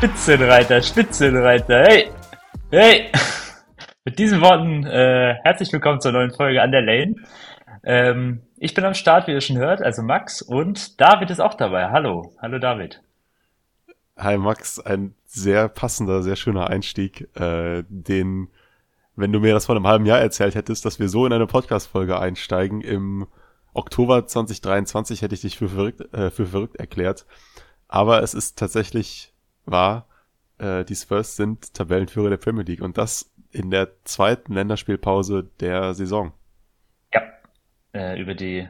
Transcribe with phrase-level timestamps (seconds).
[0.00, 2.10] Spitzenreiter, Spitzenreiter, hey,
[2.70, 3.12] hey.
[4.06, 7.16] Mit diesen Worten äh, herzlich willkommen zur neuen Folge an der Lane.
[7.84, 11.52] Ähm, ich bin am Start, wie ihr schon hört, also Max und David ist auch
[11.52, 11.90] dabei.
[11.90, 13.02] Hallo, hallo David.
[14.20, 18.48] Hi Max, ein sehr passender, sehr schöner Einstieg, äh, den,
[19.16, 21.46] wenn du mir das vor einem halben Jahr erzählt hättest, dass wir so in eine
[21.46, 23.26] Podcast-Folge einsteigen, im
[23.72, 27.24] Oktober 2023 hätte ich dich für verrückt, äh, für verrückt erklärt.
[27.88, 29.32] Aber es ist tatsächlich
[29.64, 30.06] war,
[30.58, 35.94] äh, die Spurs sind Tabellenführer der Premier League und das in der zweiten Länderspielpause der
[35.94, 36.32] Saison.
[37.14, 37.22] Ja,
[37.94, 38.68] äh, über die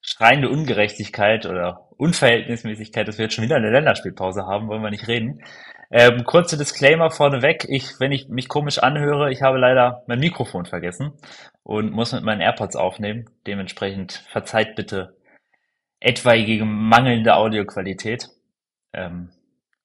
[0.00, 5.08] schreiende Ungerechtigkeit oder Unverhältnismäßigkeit, dass wir jetzt schon wieder eine Länderspielpause haben, wollen wir nicht
[5.08, 5.42] reden.
[5.90, 7.66] Ähm, kurze Disclaimer vorneweg.
[7.68, 11.12] Ich, wenn ich mich komisch anhöre, ich habe leider mein Mikrofon vergessen
[11.62, 13.28] und muss mit meinen AirPods aufnehmen.
[13.46, 15.16] Dementsprechend verzeiht bitte
[15.98, 18.28] etwaige mangelnde Audioqualität.
[18.92, 19.30] Ähm,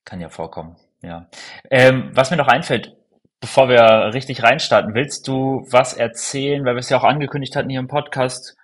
[0.05, 1.27] kann ja vorkommen, ja.
[1.69, 2.95] Ähm, was mir noch einfällt,
[3.41, 7.69] bevor wir richtig reinstarten, willst du was erzählen, weil wir es ja auch angekündigt hatten
[7.69, 8.55] hier im Podcast,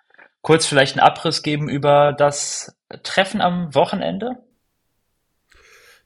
[0.42, 4.38] kurz vielleicht einen Abriss geben über das Treffen am Wochenende?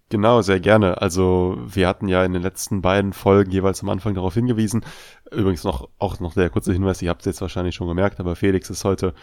[0.10, 1.02] Genau, sehr gerne.
[1.02, 4.86] Also wir hatten ja in den letzten beiden Folgen jeweils am Anfang darauf hingewiesen.
[5.32, 8.36] Übrigens noch auch noch der kurze Hinweis, ihr habt es jetzt wahrscheinlich schon gemerkt, aber
[8.36, 9.16] Felix ist heute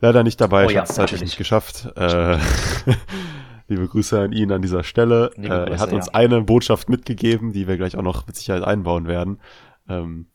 [0.00, 1.86] leider nicht dabei, oh, ja, hat es zeitlich nicht geschafft.
[1.96, 2.38] Äh,
[3.68, 5.32] Liebe Grüße an ihn an dieser Stelle.
[5.36, 6.14] Äh, Grüße, er hat uns ja.
[6.14, 9.38] eine Botschaft mitgegeben, die wir gleich auch noch mit Sicherheit einbauen werden.
[9.86, 10.28] Ähm,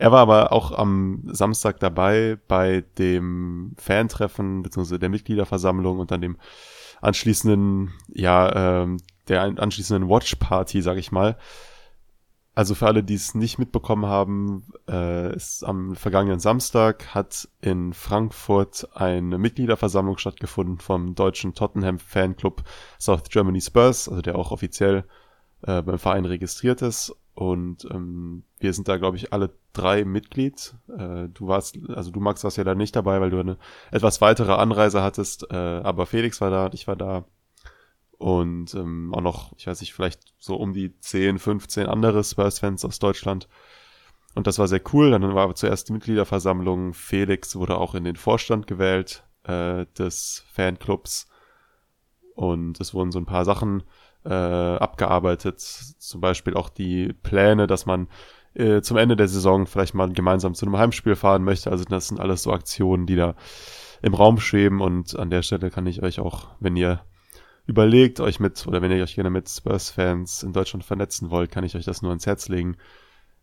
[0.00, 4.96] er war aber auch am Samstag dabei bei dem Fantreffen bzw.
[4.96, 6.38] der Mitgliederversammlung und dann dem
[7.02, 8.96] anschließenden, ja, ähm,
[9.28, 11.36] der anschließenden Watch Party, sag ich mal.
[12.54, 17.92] Also für alle, die es nicht mitbekommen haben, äh, ist am vergangenen Samstag hat in
[17.92, 22.62] Frankfurt eine Mitgliederversammlung stattgefunden vom deutschen Tottenham Fanclub
[22.98, 25.04] South Germany Spurs, also der auch offiziell
[25.60, 27.14] äh, beim Verein registriert ist.
[27.40, 30.74] Und ähm, wir sind da, glaube ich, alle drei Mitglied.
[30.88, 33.56] Äh, du warst, also du Max warst ja da nicht dabei, weil du eine
[33.90, 37.24] etwas weitere Anreise hattest, äh, aber Felix war da, ich war da
[38.18, 42.84] und ähm, auch noch, ich weiß nicht, vielleicht so um die 10, 15 andere Spurs-Fans
[42.84, 43.48] aus Deutschland.
[44.34, 45.10] Und das war sehr cool.
[45.10, 46.92] Dann war zuerst die Mitgliederversammlung.
[46.92, 51.26] Felix wurde auch in den Vorstand gewählt äh, des Fanclubs.
[52.34, 53.82] Und es wurden so ein paar Sachen
[54.24, 55.60] äh, abgearbeitet.
[55.60, 58.08] Zum Beispiel auch die Pläne, dass man
[58.54, 61.70] äh, zum Ende der Saison vielleicht mal gemeinsam zu einem Heimspiel fahren möchte.
[61.70, 63.34] Also das sind alles so Aktionen, die da
[64.02, 64.80] im Raum schweben.
[64.80, 67.00] Und an der Stelle kann ich euch auch, wenn ihr
[67.66, 71.64] überlegt euch mit, oder wenn ihr euch gerne mit Spurs-Fans in Deutschland vernetzen wollt, kann
[71.64, 72.76] ich euch das nur ans Herz legen,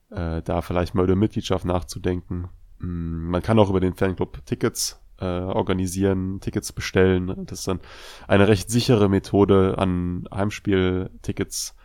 [0.10, 2.50] äh, da vielleicht mal über Mitgliedschaft nachzudenken.
[2.80, 7.46] Mm, man kann auch über den Fanclub Tickets äh, organisieren, Tickets bestellen.
[7.46, 7.80] Das ist dann
[8.28, 11.76] eine recht sichere Methode, an Heimspieltickets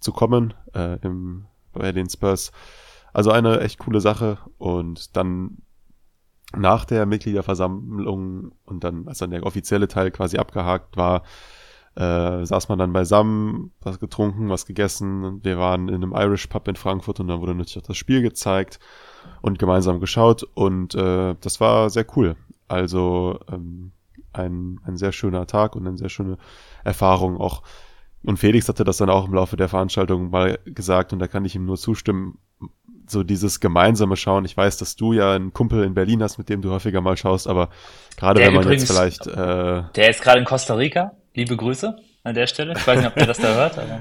[0.00, 2.52] zu kommen äh, im, bei den Spurs.
[3.12, 4.38] Also eine echt coole Sache.
[4.58, 5.58] Und dann
[6.54, 11.22] nach der Mitgliederversammlung und dann, als dann der offizielle Teil quasi abgehakt war,
[11.96, 15.42] äh, saß man dann beisammen, was getrunken, was gegessen.
[15.42, 18.22] Wir waren in einem Irish Pub in Frankfurt und dann wurde natürlich auch das Spiel
[18.22, 18.78] gezeigt
[19.40, 22.36] und gemeinsam geschaut und äh, das war sehr cool.
[22.68, 23.92] Also ähm,
[24.32, 26.38] ein, ein sehr schöner Tag und eine sehr schöne
[26.84, 27.62] Erfahrung auch.
[28.22, 31.44] Und Felix hatte das dann auch im Laufe der Veranstaltung mal gesagt und da kann
[31.44, 32.38] ich ihm nur zustimmen.
[33.08, 34.44] So dieses gemeinsame Schauen.
[34.44, 37.16] Ich weiß, dass du ja einen Kumpel in Berlin hast, mit dem du häufiger mal
[37.16, 37.68] schaust, aber
[38.16, 39.26] gerade wenn man übrigens, jetzt vielleicht.
[39.28, 41.12] Äh, der ist gerade in Costa Rica.
[41.34, 42.72] Liebe Grüße an der Stelle.
[42.76, 44.00] Ich weiß nicht, ob ihr das da hört, aber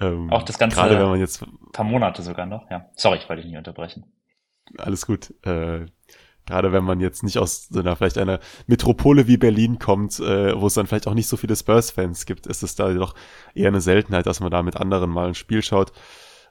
[0.00, 2.70] ähm, auch das ganze gerade wenn man jetzt paar Monate sogar noch.
[2.70, 4.04] Ja, sorry, ich wollte dich nicht unterbrechen.
[4.78, 5.34] Alles gut.
[5.44, 5.86] Äh,
[6.46, 10.58] gerade wenn man jetzt nicht aus so einer vielleicht einer Metropole wie Berlin kommt, äh,
[10.60, 13.14] wo es dann vielleicht auch nicht so viele Spurs-Fans gibt, ist es da doch
[13.54, 15.92] eher eine Seltenheit, dass man da mit anderen mal ein Spiel schaut.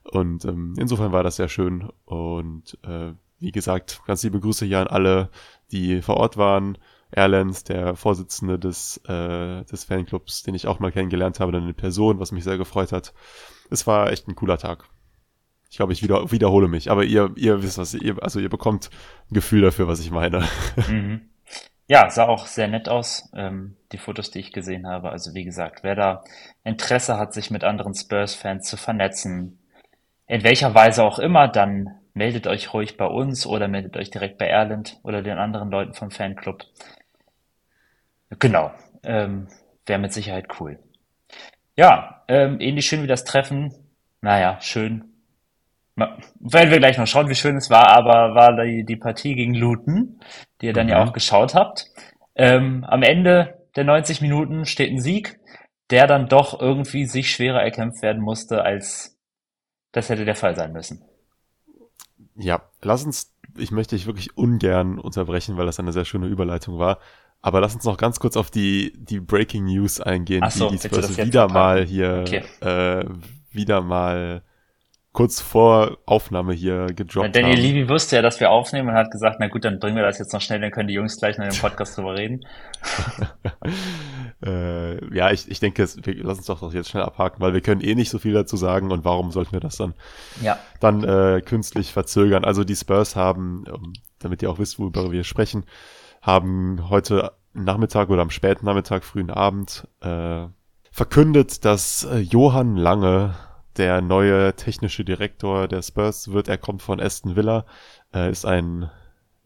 [0.03, 1.89] Und ähm, insofern war das sehr schön.
[2.05, 5.29] Und äh, wie gesagt, ganz liebe Grüße hier an alle,
[5.71, 6.77] die vor Ort waren.
[7.11, 11.73] Erlens, der Vorsitzende des, äh, des Fanclubs, den ich auch mal kennengelernt habe, dann eine
[11.73, 13.13] Person, was mich sehr gefreut hat.
[13.69, 14.89] Es war echt ein cooler Tag.
[15.73, 18.91] Ich glaube, ich wieder, wiederhole mich, aber ihr, ihr wisst, was ihr, also ihr bekommt
[19.31, 20.47] ein Gefühl dafür, was ich meine.
[20.87, 21.21] Mhm.
[21.87, 25.09] Ja, sah auch sehr nett aus, ähm, die Fotos, die ich gesehen habe.
[25.09, 26.23] Also wie gesagt, wer da
[26.63, 29.57] Interesse hat, sich mit anderen Spurs-Fans zu vernetzen,
[30.27, 34.37] in welcher Weise auch immer, dann meldet euch ruhig bei uns oder meldet euch direkt
[34.37, 36.65] bei Erland oder den anderen Leuten vom Fanclub.
[38.37, 38.71] Genau.
[39.01, 39.47] Ähm,
[39.87, 40.77] Wäre mit Sicherheit cool.
[41.75, 43.73] Ja, ähm, ähnlich schön wie das Treffen.
[44.21, 45.12] Naja, schön.
[45.95, 49.53] Werden wir gleich noch schauen, wie schön es war, aber war die, die Partie gegen
[49.53, 50.19] Luton,
[50.59, 50.91] die ihr dann mhm.
[50.91, 51.85] ja auch geschaut habt.
[52.35, 55.39] Ähm, am Ende der 90 Minuten steht ein Sieg,
[55.89, 59.19] der dann doch irgendwie sich schwerer erkämpft werden musste, als
[59.91, 61.03] das hätte der Fall sein müssen.
[62.35, 66.79] Ja, lass uns, ich möchte dich wirklich ungern unterbrechen, weil das eine sehr schöne Überleitung
[66.79, 66.99] war.
[67.41, 70.87] Aber lass uns noch ganz kurz auf die, die Breaking News eingehen, so, die die
[70.87, 72.43] Spurs wieder mal hier, okay.
[72.61, 73.05] äh,
[73.51, 74.43] wieder mal
[75.13, 77.61] kurz vor Aufnahme hier gedroppt Daniel haben.
[77.61, 80.17] Levy wusste ja, dass wir aufnehmen und hat gesagt, na gut, dann bringen wir das
[80.17, 82.45] jetzt noch schnell, dann können die Jungs gleich noch im Podcast drüber reden.
[84.45, 87.81] äh, ja, ich, ich denke, wir, lass uns doch jetzt schnell abhaken, weil wir können
[87.81, 89.93] eh nicht so viel dazu sagen und warum sollten wir das dann,
[90.41, 90.57] ja.
[90.79, 92.43] dann äh, künstlich verzögern.
[92.43, 93.65] Also die Spurs haben,
[94.17, 95.65] damit ihr auch wisst, worüber wir sprechen,
[96.23, 100.47] haben heute Nachmittag oder am späten Nachmittag, frühen Abend äh,
[100.91, 103.35] verkündet, dass äh, Johann Lange
[103.77, 106.47] der neue technische Direktor der Spurs wird.
[106.47, 107.65] Er kommt von Aston Villa,
[108.13, 108.89] äh, ist ein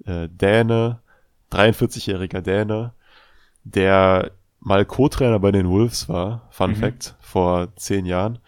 [0.06, 1.00] äh, Däne,
[1.52, 2.94] 43-jähriger Däne,
[3.64, 6.76] der mal Co-Trainer bei den Wolves war, Fun mhm.
[6.76, 8.40] Fact, vor zehn Jahren.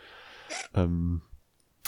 [0.74, 1.22] Ähm,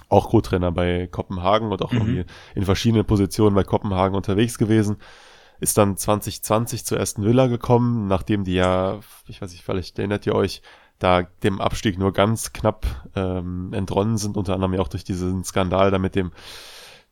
[0.09, 1.99] auch Co-Trainer bei Kopenhagen und auch mhm.
[1.99, 4.97] irgendwie in verschiedenen Positionen bei Kopenhagen unterwegs gewesen.
[5.59, 10.25] Ist dann 2020 zu Aston Villa gekommen, nachdem die ja, ich weiß nicht, vielleicht erinnert
[10.25, 10.61] ihr euch,
[11.01, 15.43] da dem Abstieg nur ganz knapp ähm, entronnen sind, unter anderem ja auch durch diesen
[15.43, 16.31] Skandal da mit dem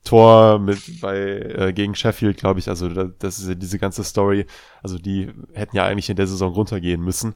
[0.03, 2.69] Tor mit bei äh, gegen Sheffield, glaube ich.
[2.69, 4.45] Also das ist ja diese ganze Story.
[4.81, 7.33] Also die hätten ja eigentlich in der Saison runtergehen müssen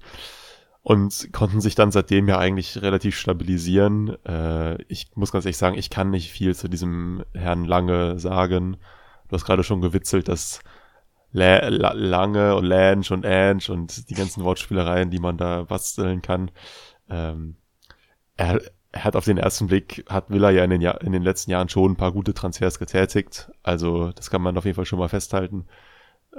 [0.83, 4.17] und konnten sich dann seitdem ja eigentlich relativ stabilisieren.
[4.25, 8.77] Äh, ich muss ganz ehrlich sagen, ich kann nicht viel zu diesem Herrn Lange sagen.
[9.27, 10.61] Du hast gerade schon gewitzelt, dass
[11.33, 16.21] La La Lange und Lange und Ange und die ganzen Wortspielereien, die man da basteln
[16.21, 16.51] kann.
[17.09, 17.57] Ähm,
[18.38, 21.51] er, er hat auf den ersten Blick, hat Villa ja in den, in den letzten
[21.51, 23.51] Jahren schon ein paar gute Transfers getätigt.
[23.63, 25.65] Also das kann man auf jeden Fall schon mal festhalten.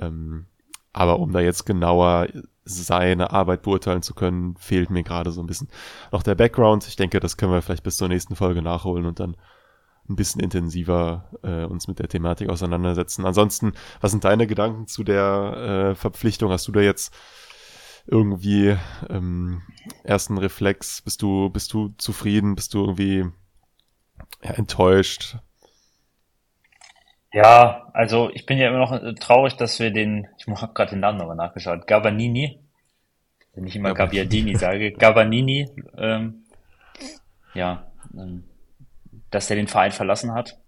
[0.01, 0.47] Ähm,
[0.93, 2.29] aber um da jetzt genauer
[2.65, 5.69] seine Arbeit beurteilen zu können, fehlt mir gerade so ein bisschen
[6.13, 6.87] noch der Background.
[6.87, 9.37] Ich denke, das können wir vielleicht bis zur nächsten Folge nachholen und dann
[10.09, 13.25] ein bisschen intensiver äh, uns mit der Thematik auseinandersetzen.
[13.25, 16.51] Ansonsten, was sind deine Gedanken zu der äh, Verpflichtung?
[16.51, 17.15] Hast du da jetzt
[18.07, 18.77] irgendwie
[19.09, 19.63] ähm,
[20.03, 21.01] ersten Reflex?
[21.03, 22.55] Bist du, bist du zufrieden?
[22.55, 23.25] Bist du irgendwie
[24.43, 25.39] ja, enttäuscht?
[27.33, 31.01] Ja, also ich bin ja immer noch traurig, dass wir den, ich habe gerade den
[31.01, 32.61] Namen nochmal nachgeschaut, Gabanini,
[33.55, 36.45] wenn ich immer ja, Gabbiadini sage, Gabanini, ähm,
[37.55, 38.45] ja, ähm,
[39.35, 40.61] dass er den Verein verlassen hat,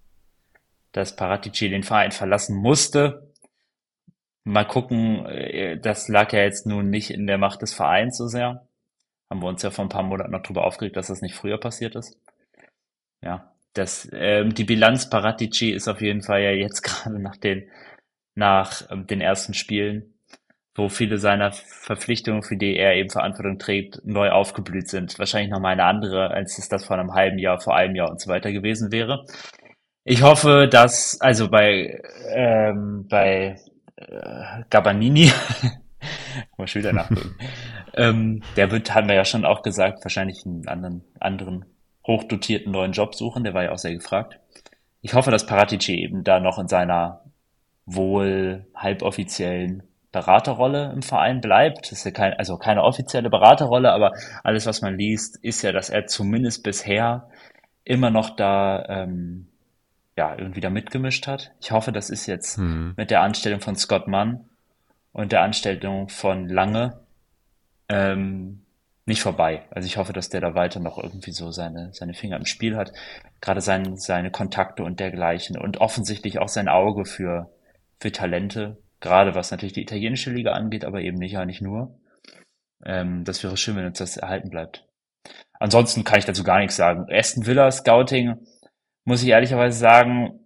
[0.91, 3.33] dass Paratici den Verein verlassen musste.
[4.43, 8.27] Mal gucken, äh, das lag ja jetzt nun nicht in der Macht des Vereins so
[8.27, 8.67] sehr.
[9.31, 11.59] Haben wir uns ja vor ein paar Monaten noch drüber aufgeregt, dass das nicht früher
[11.59, 12.19] passiert ist.
[13.23, 17.71] Ja, das, ähm, die Bilanz Paratici ist auf jeden Fall ja jetzt gerade nach den,
[18.35, 20.16] nach ähm, den ersten Spielen
[20.77, 25.19] wo viele seiner Verpflichtungen, für die er eben Verantwortung trägt, neu aufgeblüht sind.
[25.19, 28.21] Wahrscheinlich nochmal eine andere, als es das vor einem halben Jahr, vor einem Jahr und
[28.21, 29.25] so weiter gewesen wäre.
[30.05, 33.57] Ich hoffe, dass, also bei, ähm, bei
[33.97, 35.33] äh, Gabanini,
[36.59, 37.35] mal schon wieder nachgucken,
[37.95, 41.65] ähm, der wird, haben wir ja schon auch gesagt, wahrscheinlich einen anderen, anderen
[42.07, 44.39] hochdotierten neuen Job suchen, der war ja auch sehr gefragt.
[45.01, 47.23] Ich hoffe, dass Paratici eben da noch in seiner
[47.85, 49.83] wohl halboffiziellen
[50.13, 51.91] Beraterrolle im Verein bleibt.
[51.91, 54.13] Das ist ja kein, also keine offizielle Beraterrolle, aber
[54.45, 57.29] alles, was man liest, ist ja, dass er zumindest bisher
[57.85, 59.49] immer noch da ähm,
[60.17, 61.53] ja irgendwie da mitgemischt hat.
[61.61, 62.95] Ich hoffe, das ist jetzt mhm.
[62.97, 64.49] mit der Anstellung von Scott Mann
[65.13, 67.01] und der Anstellung von Lange
[67.89, 68.63] ähm,
[69.05, 69.63] nicht vorbei.
[69.71, 72.77] Also ich hoffe, dass der da weiter noch irgendwie so seine, seine Finger im Spiel
[72.77, 72.93] hat.
[73.41, 77.51] Gerade sein, seine Kontakte und dergleichen und offensichtlich auch sein Auge für,
[78.01, 82.01] für Talente Gerade was natürlich die italienische Liga angeht, aber eben nicht, ja nicht nur.
[82.85, 84.87] Ähm, das wäre schön, wenn uns das erhalten bleibt.
[85.59, 87.07] Ansonsten kann ich dazu gar nichts sagen.
[87.11, 88.37] Aston Villa Scouting,
[89.05, 90.41] muss ich ehrlicherweise sagen,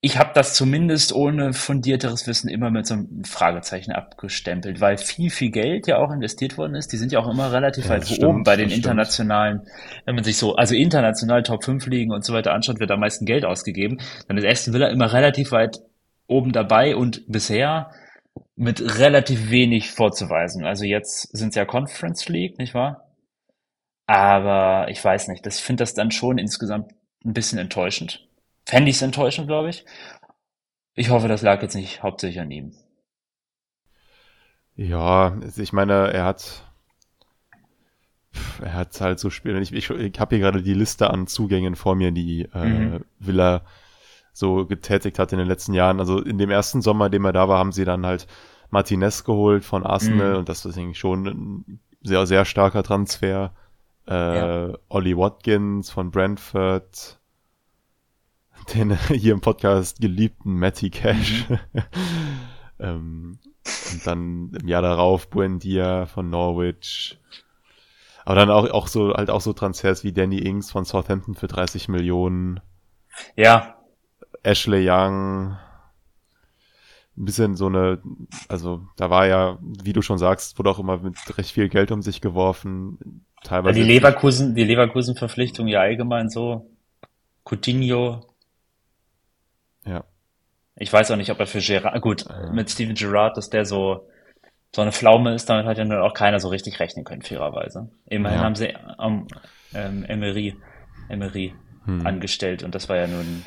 [0.00, 5.28] ich habe das zumindest ohne fundierteres Wissen immer mit so einem Fragezeichen abgestempelt, weil viel,
[5.28, 6.92] viel Geld ja auch investiert worden ist.
[6.92, 9.66] Die sind ja auch immer relativ ja, weit stimmt, oben bei den internationalen,
[10.04, 13.00] wenn man sich so, also international Top 5 Ligen und so weiter anschaut, wird am
[13.00, 13.98] meisten Geld ausgegeben.
[14.28, 15.78] Dann ist Aston Villa immer relativ weit
[16.28, 17.90] oben dabei und bisher
[18.54, 20.64] mit relativ wenig vorzuweisen.
[20.64, 23.08] Also jetzt sind es ja Conference League, nicht wahr?
[24.06, 26.92] Aber ich weiß nicht, das, ich finde das dann schon insgesamt
[27.24, 28.28] ein bisschen enttäuschend.
[28.64, 29.84] Fände ich es enttäuschend, glaube ich.
[30.94, 32.74] Ich hoffe, das lag jetzt nicht hauptsächlich an ihm.
[34.76, 36.68] Ja, ich meine, er hat
[38.60, 39.60] er hat halt so Spiele.
[39.60, 43.04] Ich, ich, ich habe hier gerade die Liste an Zugängen vor mir, die äh, mhm.
[43.18, 43.64] Villa
[44.38, 46.00] so getätigt hat in den letzten Jahren.
[46.00, 48.26] Also in dem ersten Sommer, dem er da war, haben sie dann halt
[48.70, 50.38] Martinez geholt von Arsenal mhm.
[50.38, 53.52] und das ist eigentlich schon ein sehr, sehr starker Transfer.
[54.06, 54.74] Äh, ja.
[54.88, 57.18] Ollie Watkins von Brentford,
[58.74, 61.48] den hier im Podcast geliebten Matty Cash.
[61.48, 61.58] Mhm.
[62.78, 63.38] ähm,
[63.92, 67.18] und dann im Jahr darauf Buendia von Norwich.
[68.24, 71.48] Aber dann auch, auch so, halt auch so Transfers wie Danny Ings von Southampton für
[71.48, 72.60] 30 Millionen.
[73.36, 73.77] Ja.
[74.48, 75.56] Ashley Young.
[77.16, 78.00] Ein bisschen so eine,
[78.48, 81.90] also da war ja, wie du schon sagst, wurde auch immer mit recht viel Geld
[81.90, 83.24] um sich geworfen.
[83.42, 83.78] Teilweise.
[83.78, 86.70] Die Leverkusen, die Leverkusen-Verpflichtung ja allgemein so.
[87.44, 88.24] Coutinho.
[89.84, 90.04] Ja.
[90.76, 92.52] Ich weiß auch nicht, ob er für Gerard, gut, ja.
[92.52, 94.08] mit Steven Gerrard, dass der so,
[94.74, 97.90] so eine Pflaume ist, damit hat ja nur auch keiner so richtig rechnen können, fairerweise.
[98.06, 98.44] Immerhin ja.
[98.44, 99.26] haben sie um,
[99.74, 100.56] ähm, Emery,
[101.08, 102.06] Emery hm.
[102.06, 103.44] angestellt und das war ja nun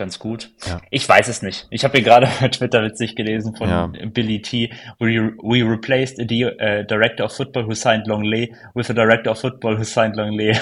[0.00, 0.50] ganz gut.
[0.66, 0.80] Ja.
[0.90, 1.68] Ich weiß es nicht.
[1.70, 3.86] Ich habe hier gerade bei Twitter witzig gelesen von ja.
[3.86, 4.72] Billy T.
[4.98, 9.30] We, we replaced a uh, director of football who signed Long Lee with a director
[9.30, 10.56] of football who signed Long Lee.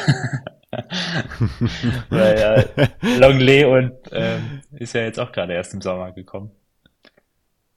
[2.11, 2.87] Weil ja,
[3.19, 6.51] Longley und ähm, ist ja jetzt auch gerade erst im Sommer gekommen.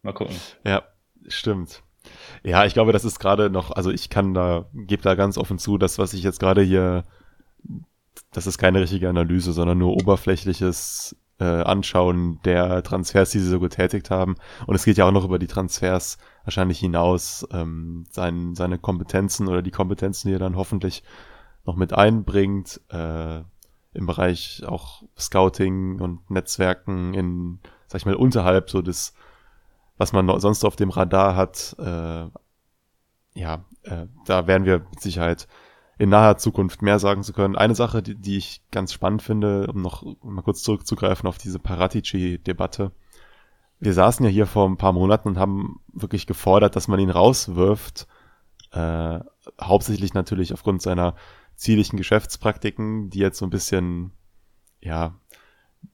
[0.02, 0.36] Mal gucken.
[0.66, 0.84] Ja,
[1.28, 1.84] stimmt.
[2.44, 5.60] Ja, ich glaube, das ist gerade noch, also ich kann da, gebe da ganz offen
[5.60, 7.04] zu, dass was ich jetzt gerade hier,
[8.34, 13.60] das ist keine richtige Analyse, sondern nur oberflächliches äh, Anschauen der Transfers, die sie so
[13.60, 14.36] getätigt haben.
[14.68, 19.48] Und es geht ja auch noch über die Transfers wahrscheinlich hinaus, ähm, sein, seine Kompetenzen
[19.48, 21.04] oder die Kompetenzen, die er dann hoffentlich
[21.66, 23.42] noch mit einbringt, äh,
[23.94, 29.16] im Bereich auch Scouting und Netzwerken in, sag ich mal, unterhalb so des,
[29.98, 32.28] was man sonst auf dem Radar hat, äh,
[33.34, 35.48] ja, äh, da werden wir mit Sicherheit
[36.02, 37.56] in naher Zukunft mehr sagen zu können.
[37.56, 41.60] Eine Sache, die, die ich ganz spannend finde, um noch mal kurz zurückzugreifen auf diese
[41.60, 42.92] Paratici-Debatte.
[43.80, 47.12] Wir saßen ja hier vor ein paar Monaten und haben wirklich gefordert, dass man ihn
[47.12, 48.08] rauswirft,
[48.72, 49.20] äh,
[49.62, 51.14] hauptsächlich natürlich aufgrund seiner
[51.56, 54.10] ziellichen Geschäftspraktiken, die jetzt so ein bisschen,
[54.80, 55.14] ja,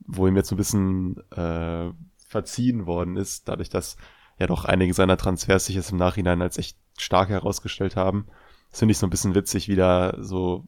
[0.06, 1.92] wo ihm jetzt so ein bisschen äh,
[2.30, 3.98] verziehen worden ist, dadurch, dass
[4.40, 8.28] ja doch einige seiner Transfers sich jetzt im Nachhinein als echt stark herausgestellt haben.
[8.69, 10.65] Das finde ich so ein bisschen witzig, wie da so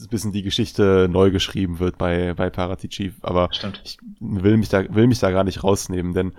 [0.00, 3.14] ein bisschen die Geschichte neu geschrieben wird bei, bei Paratici.
[3.22, 3.82] Aber Stimmt.
[3.84, 6.34] ich will mich da, will mich da gar nicht rausnehmen, denn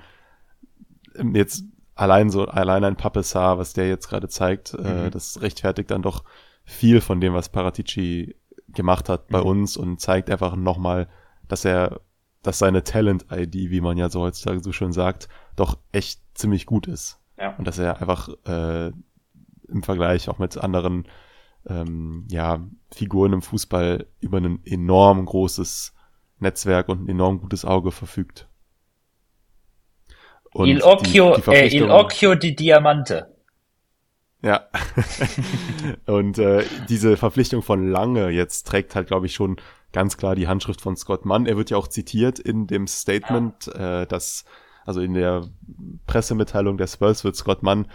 [1.33, 1.63] jetzt
[1.95, 5.05] allein so, allein ein Papessar, was der jetzt gerade zeigt, äh, mhm.
[5.05, 6.23] äh, das rechtfertigt dann doch
[6.65, 8.35] viel von dem, was Paratici
[8.69, 9.45] gemacht hat bei mhm.
[9.45, 11.07] uns und zeigt einfach nochmal,
[11.47, 12.01] dass er,
[12.41, 16.87] dass seine Talent-ID, wie man ja so heutzutage so schön sagt, doch echt ziemlich gut
[16.87, 17.19] ist.
[17.37, 17.55] Ja.
[17.57, 18.91] Und dass er einfach äh,
[19.73, 21.07] im Vergleich auch mit anderen
[21.67, 25.93] ähm, ja, Figuren im Fußball über ein enorm großes
[26.39, 28.47] Netzwerk und ein enorm gutes Auge verfügt.
[30.51, 33.33] Und Il Occhio, die, die äh, Il Occhio di Diamante.
[34.43, 34.67] Ja.
[36.05, 39.55] und äh, diese Verpflichtung von Lange jetzt trägt halt, glaube ich, schon
[39.93, 41.45] ganz klar die Handschrift von Scott Mann.
[41.45, 44.43] Er wird ja auch zitiert in dem Statement, äh, dass,
[44.85, 45.47] also in der
[46.07, 47.87] Pressemitteilung der Spurs wird Scott Mann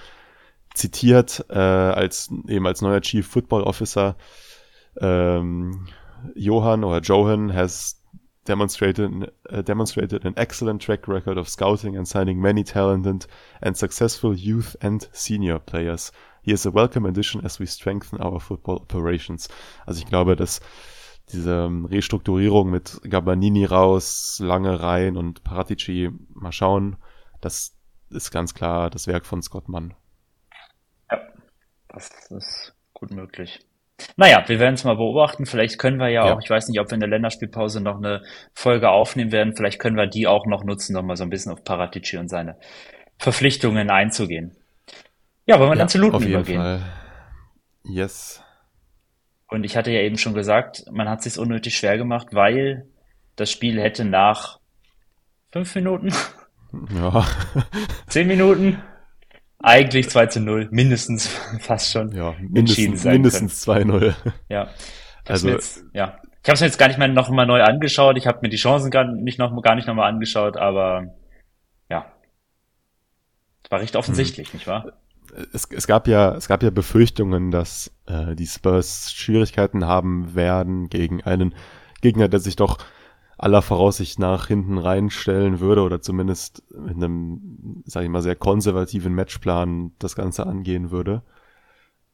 [0.75, 4.16] zitiert äh, als eben als neuer Chief Football Officer.
[5.00, 5.88] Ähm,
[6.34, 8.02] Johann oder Johan has
[8.48, 13.26] demonstrated uh, demonstrated an excellent track record of scouting and signing many talented
[13.60, 16.12] and successful youth and senior players.
[16.42, 19.48] He is a welcome addition as we strengthen our football operations.
[19.87, 20.60] Also ich glaube, dass
[21.32, 26.96] diese ähm, Restrukturierung mit Gabanini raus, lange rein und Paratici mal schauen,
[27.42, 27.76] das
[28.08, 29.94] ist ganz klar das Werk von Scott Mann.
[31.88, 33.61] Das ist gut möglich.
[34.16, 35.47] Naja, wir werden es mal beobachten.
[35.47, 37.97] Vielleicht können wir ja, ja, auch, ich weiß nicht, ob wir in der Länderspielpause noch
[37.97, 38.23] eine
[38.54, 39.57] Folge aufnehmen werden.
[39.57, 42.28] Vielleicht können wir die auch noch nutzen, noch mal so ein bisschen auf Paratici und
[42.28, 42.57] seine
[43.18, 44.57] Verpflichtungen einzugehen.
[45.47, 46.61] Ja, wollen wir ja, dann zu Luton übergehen?
[46.61, 46.83] Fall.
[47.83, 48.42] Yes.
[49.49, 52.87] Und ich hatte ja eben schon gesagt, man hat es sich unnötig schwer gemacht, weil
[53.37, 54.61] das Spiel hätte nach
[55.50, 56.12] fünf Minuten,
[56.95, 57.26] ja.
[58.09, 58.83] zehn Minuten,
[59.60, 61.26] eigentlich 2 zu 0, mindestens
[61.60, 62.12] fast schon.
[62.12, 64.14] Ja, mindestens, mindestens 2-0.
[64.48, 64.68] Ja.
[65.26, 66.18] Also, jetzt, ja.
[66.42, 68.16] Ich habe es mir jetzt gar nicht mehr noch mal neu angeschaut.
[68.16, 71.14] Ich habe mir die Chancen gar nicht noch, gar nicht noch mal angeschaut, aber
[71.90, 72.06] ja.
[73.68, 74.56] War recht offensichtlich, hm.
[74.56, 74.92] nicht wahr?
[75.52, 80.88] es, es gab ja, es gab ja Befürchtungen, dass äh, die Spurs Schwierigkeiten haben werden
[80.88, 81.54] gegen einen
[82.00, 82.78] Gegner, der sich doch
[83.38, 89.14] aller Voraussicht nach hinten reinstellen würde oder zumindest mit einem, sag ich mal, sehr konservativen
[89.14, 91.23] Matchplan das Ganze angehen würde.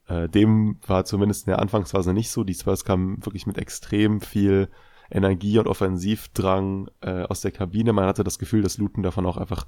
[0.06, 2.44] Äh, dem war zumindest in der Anfangsphase nicht so.
[2.44, 4.68] Die Spurs kamen wirklich mit extrem viel
[5.10, 7.94] Energie und Offensivdrang äh, aus der Kabine.
[7.94, 9.66] Man hatte das Gefühl, dass Luton davon auch einfach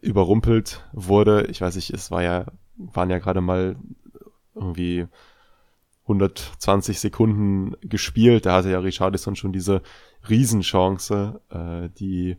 [0.00, 1.46] überrumpelt wurde.
[1.46, 2.46] Ich weiß nicht, es war ja,
[2.76, 3.76] waren ja gerade mal
[4.54, 5.06] irgendwie
[6.02, 8.46] 120 Sekunden gespielt.
[8.46, 9.82] Da hatte ja Richardison schon diese
[10.28, 12.36] Riesenchance, äh, die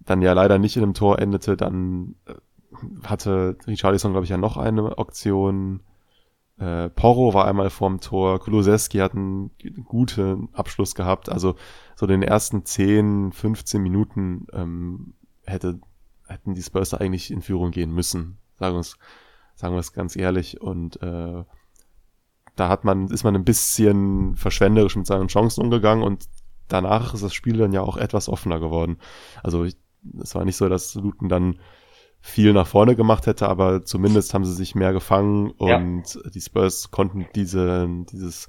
[0.00, 1.56] dann ja leider nicht in einem Tor endete.
[1.56, 2.34] Dann äh,
[3.04, 5.80] hatte Richardison, glaube ich, ja noch eine Auktion.
[6.58, 8.40] Äh, Porro war einmal vorm Tor.
[8.40, 9.50] Kulusewski hat einen
[9.84, 11.30] guten Abschluss gehabt.
[11.30, 11.54] Also
[11.94, 15.80] so den ersten 10, 15 Minuten ähm, hätte,
[16.26, 18.38] hätten die Spurs eigentlich in Führung gehen müssen.
[18.58, 18.98] Sagen wir es,
[19.54, 20.60] sagen wir ganz ehrlich.
[20.60, 21.44] Und äh,
[22.58, 26.24] da hat man, ist man ein bisschen verschwenderisch mit seinen Chancen umgegangen und
[26.66, 28.98] danach ist das Spiel dann ja auch etwas offener geworden.
[29.42, 31.60] Also es war nicht so, dass Luton dann
[32.20, 36.30] viel nach vorne gemacht hätte, aber zumindest haben sie sich mehr gefangen und ja.
[36.30, 38.48] die Spurs konnten diese, dieses,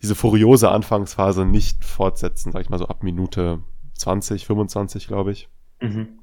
[0.00, 5.48] diese furiose Anfangsphase nicht fortsetzen, sag ich mal so ab Minute 20, 25, glaube ich.
[5.80, 6.20] Mhm.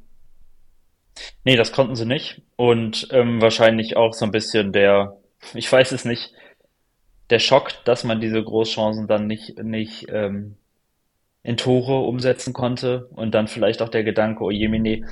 [1.44, 2.42] Nee, das konnten sie nicht.
[2.56, 5.18] Und ähm, wahrscheinlich auch so ein bisschen der,
[5.54, 6.32] ich weiß es nicht,
[7.29, 10.58] der Schock, dass man diese Großchancen dann nicht, nicht ähm,
[11.44, 15.08] in Tore umsetzen konnte und dann vielleicht auch der Gedanke, oh Jemine,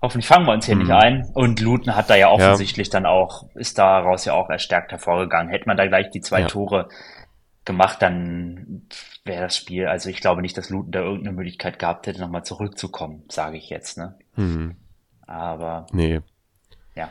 [0.00, 0.82] hoffentlich fangen wir uns hier mhm.
[0.82, 1.30] nicht ein.
[1.34, 2.92] Und Luton hat da ja offensichtlich ja.
[2.92, 5.50] dann auch, ist daraus ja auch erstärkt hervorgegangen.
[5.50, 6.46] Hätte man da gleich die zwei ja.
[6.46, 6.88] Tore
[7.64, 8.88] gemacht, dann
[9.24, 12.44] wäre das Spiel, also ich glaube nicht, dass Luton da irgendeine Möglichkeit gehabt hätte, nochmal
[12.44, 14.18] zurückzukommen, sage ich jetzt, ne?
[14.34, 14.76] Mhm.
[15.26, 15.86] Aber.
[15.92, 16.20] Nee.
[16.96, 17.10] Ja.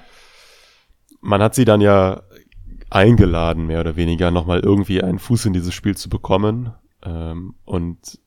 [1.21, 2.21] Man hat sie dann ja
[2.91, 6.73] eingeladen, mehr oder weniger, nochmal irgendwie einen Fuß in dieses Spiel zu bekommen.
[7.03, 8.19] Ähm, und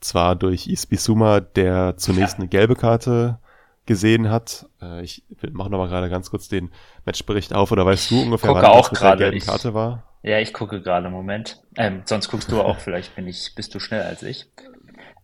[0.00, 3.38] zwar durch Isbisuma, der zunächst eine gelbe Karte
[3.86, 4.66] gesehen hat.
[4.80, 6.70] Äh, ich mache nochmal gerade ganz kurz den
[7.04, 10.04] Matchbericht auf, oder weißt du ungefähr, wann auch das mit der gelben Karte war?
[10.22, 11.62] Ja, ich gucke gerade, Moment.
[11.76, 14.46] Ähm, sonst guckst du auch, vielleicht bin ich, bist du schneller als ich.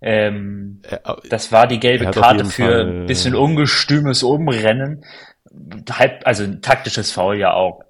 [0.00, 0.80] Ähm,
[1.28, 5.04] das war die gelbe Karte für Fall, bisschen ungestümes Umrennen.
[5.90, 7.82] Halb, also ein taktisches Foul ja auch.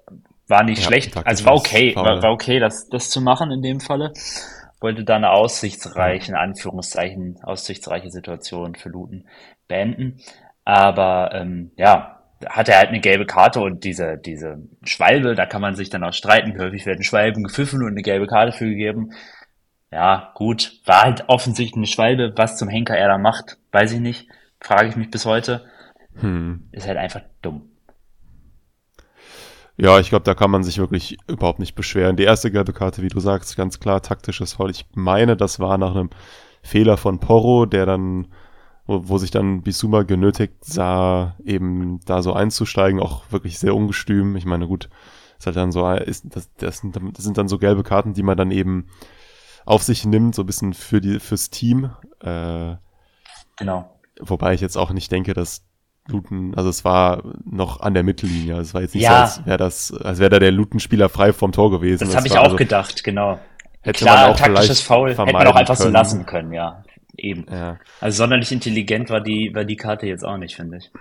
[0.49, 3.61] War nicht ja, schlecht, also war okay, war, war, okay, das, das zu machen in
[3.61, 4.11] dem Falle.
[4.81, 9.27] Wollte da eine aussichtsreiche, in Anführungszeichen, aussichtsreiche Situation für Luton
[9.67, 10.19] beenden.
[10.65, 15.61] Aber ähm, ja, hat er halt eine gelbe Karte und diese, diese Schwalbe, da kann
[15.61, 19.11] man sich dann auch streiten, häufig werden Schwalben gepfiffen und eine gelbe Karte für gegeben.
[19.91, 23.99] Ja, gut, war halt offensichtlich eine Schwalbe, was zum Henker er da macht, weiß ich
[23.99, 24.27] nicht,
[24.59, 25.65] frage ich mich bis heute.
[26.15, 26.69] Hm.
[26.71, 27.68] Ist halt einfach dumm.
[29.81, 32.17] Ja, ich glaube, da kann man sich wirklich überhaupt nicht beschweren.
[32.17, 34.71] Die erste gelbe Karte, wie du sagst, ganz klar taktisches Foul.
[34.71, 36.09] Ich meine, das war nach einem
[36.61, 38.27] Fehler von Porro, der dann,
[38.85, 44.35] wo, wo sich dann Bisuma genötigt sah, eben da so einzusteigen, auch wirklich sehr ungestüm.
[44.35, 44.89] Ich meine, gut,
[45.37, 48.23] ist halt dann so, ist, das, das, sind, das sind dann so gelbe Karten, die
[48.23, 48.87] man dann eben
[49.65, 51.89] auf sich nimmt, so ein bisschen für die, fürs Team.
[52.19, 52.75] Äh,
[53.55, 53.97] genau.
[54.19, 55.68] Wobei ich jetzt auch nicht denke, dass
[56.09, 58.57] Luton, also es war noch an der Mittellinie.
[58.57, 59.27] Es war jetzt nicht ja.
[59.27, 62.05] so, als wäre das, als wäre da der Luton-Spieler frei vom Tor gewesen.
[62.05, 63.39] Das habe ich auch also, gedacht, genau.
[63.81, 65.89] Hätte Klar, man auch taktisches Foul hätte man auch einfach können.
[65.89, 66.83] so lassen können, ja.
[67.15, 67.45] Eben.
[67.51, 67.77] Ja.
[68.01, 70.91] Also sonderlich intelligent war die, war die Karte jetzt auch nicht, finde ich.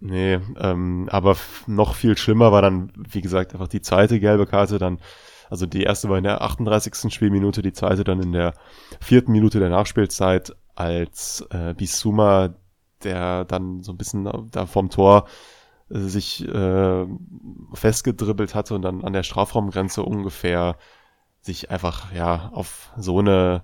[0.00, 1.36] Nee, ähm, aber
[1.66, 4.98] noch viel schlimmer war dann, wie gesagt, einfach die zweite gelbe Karte, dann,
[5.48, 7.12] also die erste war in der 38.
[7.12, 8.54] Spielminute, die zweite dann in der
[9.00, 12.54] vierten Minute der Nachspielzeit, als äh, Bisuma
[13.04, 15.26] der dann so ein bisschen da vorm Tor
[15.90, 17.06] äh, sich äh,
[17.74, 20.76] festgedribbelt hatte und dann an der Strafraumgrenze ungefähr
[21.40, 23.62] sich einfach ja auf so eine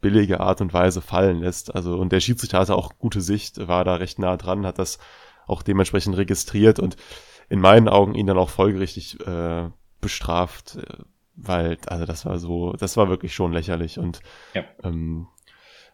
[0.00, 1.74] billige Art und Weise fallen lässt.
[1.74, 4.98] Also und der Schiedsrichter hatte auch gute Sicht, war da recht nah dran, hat das
[5.46, 6.96] auch dementsprechend registriert und
[7.48, 11.04] in meinen Augen ihn dann auch folgerichtig äh, bestraft, äh,
[11.36, 14.20] weil also das war so, das war wirklich schon lächerlich und
[14.54, 14.64] ja.
[14.82, 15.28] ähm,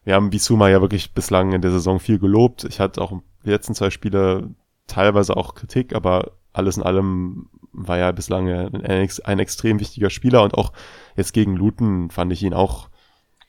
[0.05, 2.65] wir haben Bisuma ja wirklich bislang in der Saison viel gelobt.
[2.65, 3.13] Ich hatte auch
[3.45, 4.51] die letzten zwei Spiele
[4.87, 8.85] teilweise auch Kritik, aber alles in allem war ja bislang ein,
[9.25, 10.73] ein extrem wichtiger Spieler und auch
[11.17, 12.89] jetzt gegen Luton fand ich ihn auch,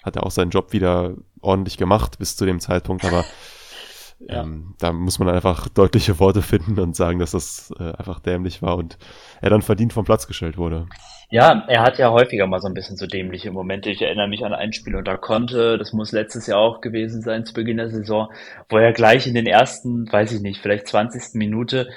[0.02, 3.26] hat er auch seinen Job wieder ordentlich gemacht bis zu dem Zeitpunkt, aber
[4.20, 4.44] ja.
[4.44, 8.62] ähm, da muss man einfach deutliche Worte finden und sagen, dass das äh, einfach dämlich
[8.62, 8.98] war und
[9.42, 10.88] er dann verdient vom Platz gestellt wurde.
[11.34, 13.90] Ja, er hat ja häufiger mal so ein bisschen so dämliche Momente.
[13.90, 17.44] Ich erinnere mich an ein Spiel unter Conte, das muss letztes Jahr auch gewesen sein,
[17.44, 18.32] zu Beginn der Saison,
[18.70, 21.34] wo er gleich in den ersten, weiß ich nicht, vielleicht 20.
[21.34, 21.90] Minute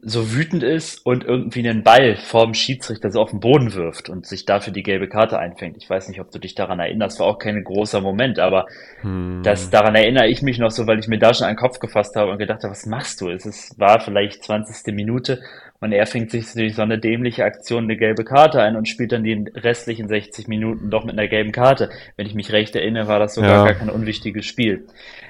[0.00, 4.24] so wütend ist und irgendwie einen Ball vorm Schiedsrichter so auf den Boden wirft und
[4.26, 5.76] sich dafür die gelbe Karte einfängt.
[5.76, 8.64] Ich weiß nicht, ob du dich daran erinnerst, war auch kein großer Moment, aber
[9.02, 9.42] hm.
[9.44, 12.16] das, daran erinnere ich mich noch so, weil ich mir da schon einen Kopf gefasst
[12.16, 13.28] habe und gedacht habe, was machst du?
[13.28, 14.94] Es ist, war vielleicht 20.
[14.94, 15.42] Minute
[15.82, 19.10] Und er fängt sich durch so eine dämliche Aktion eine gelbe Karte ein und spielt
[19.10, 21.90] dann die restlichen 60 Minuten doch mit einer gelben Karte.
[22.16, 23.64] Wenn ich mich recht erinnere, war das sogar ja.
[23.64, 24.86] gar kein unwichtiges Spiel.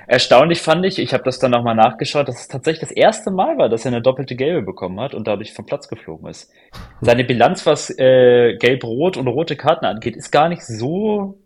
[0.06, 3.56] Erstaunlich fand ich, ich habe das dann nochmal nachgeschaut, dass es tatsächlich das erste Mal
[3.56, 6.52] war, dass er eine doppelte Gelbe bekommen hat und dadurch vom Platz geflogen ist.
[7.00, 11.38] Seine Bilanz, was äh, Gelb-Rot und rote Karten angeht, ist gar nicht so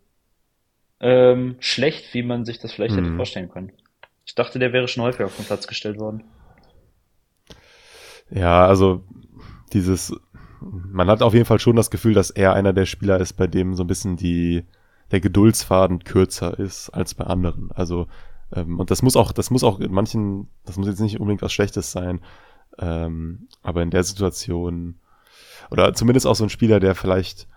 [0.98, 3.04] ähm, schlecht, wie man sich das vielleicht hm.
[3.04, 3.70] hätte vorstellen können.
[4.24, 6.24] Ich dachte, der wäre schon häufiger auf den Platz gestellt worden.
[8.30, 9.02] Ja, also
[9.72, 10.14] dieses,
[10.60, 13.46] man hat auf jeden Fall schon das Gefühl, dass er einer der Spieler ist, bei
[13.46, 14.64] dem so ein bisschen die,
[15.10, 17.70] der Geduldsfaden kürzer ist als bei anderen.
[17.72, 18.06] Also,
[18.52, 21.42] ähm, und das muss auch, das muss auch in manchen, das muss jetzt nicht unbedingt
[21.42, 22.20] was Schlechtes sein,
[22.78, 24.96] ähm, aber in der Situation,
[25.70, 27.48] oder zumindest auch so ein Spieler, der vielleicht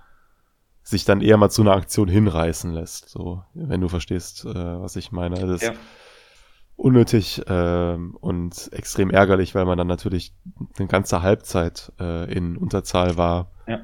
[0.84, 4.96] sich dann eher mal zu einer Aktion hinreißen lässt, so, wenn du verstehst, äh, was
[4.96, 5.46] ich meine.
[5.46, 5.74] Das, ja
[6.80, 10.34] unnötig äh, und extrem ärgerlich, weil man dann natürlich
[10.78, 13.52] eine ganze Halbzeit äh, in Unterzahl war.
[13.68, 13.82] Ja.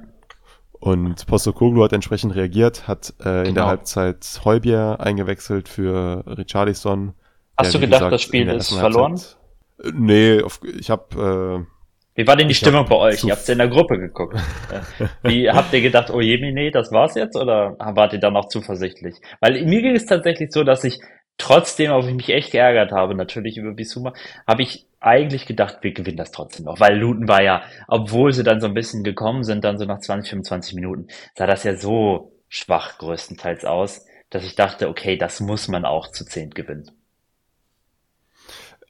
[0.71, 3.37] Und Postokoglu hat entsprechend reagiert, hat äh, genau.
[3.37, 3.67] in der genau.
[3.67, 7.13] Halbzeit Heubier eingewechselt für Richarlison.
[7.57, 9.13] Hast der, du gedacht, gesagt, das Spiel ist verloren?
[9.13, 9.37] Halbzeit,
[9.83, 11.71] äh, nee, auf, ich habe äh,
[12.17, 13.25] wie war denn die Stimmung bei euch?
[13.25, 14.39] Ihr habt in der Gruppe geguckt.
[15.23, 17.35] Wie habt ihr gedacht, oh je, nee, das war's jetzt?
[17.35, 19.15] Oder wart ihr da noch zuversichtlich?
[19.41, 21.01] Weil mir ging es tatsächlich so, dass ich
[21.37, 24.13] trotzdem, ob ich mich echt geärgert habe, natürlich über Bisuma,
[24.47, 26.79] habe ich eigentlich gedacht, wir gewinnen das trotzdem noch.
[26.79, 29.99] Weil Luton war ja, obwohl sie dann so ein bisschen gekommen sind, dann so nach
[29.99, 35.39] 20, 25 Minuten, sah das ja so schwach größtenteils aus, dass ich dachte, okay, das
[35.39, 36.89] muss man auch zu zehnt gewinnen.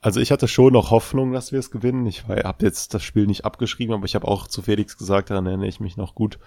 [0.02, 2.06] Also ich hatte schon noch Hoffnung, dass wir es gewinnen.
[2.06, 5.48] Ich habe jetzt das Spiel nicht abgeschrieben, aber ich habe auch zu Felix gesagt, daran
[5.48, 6.38] erinnere ich mich noch gut,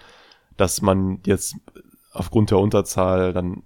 [0.57, 1.57] dass man jetzt
[2.13, 3.65] aufgrund der Unterzahl dann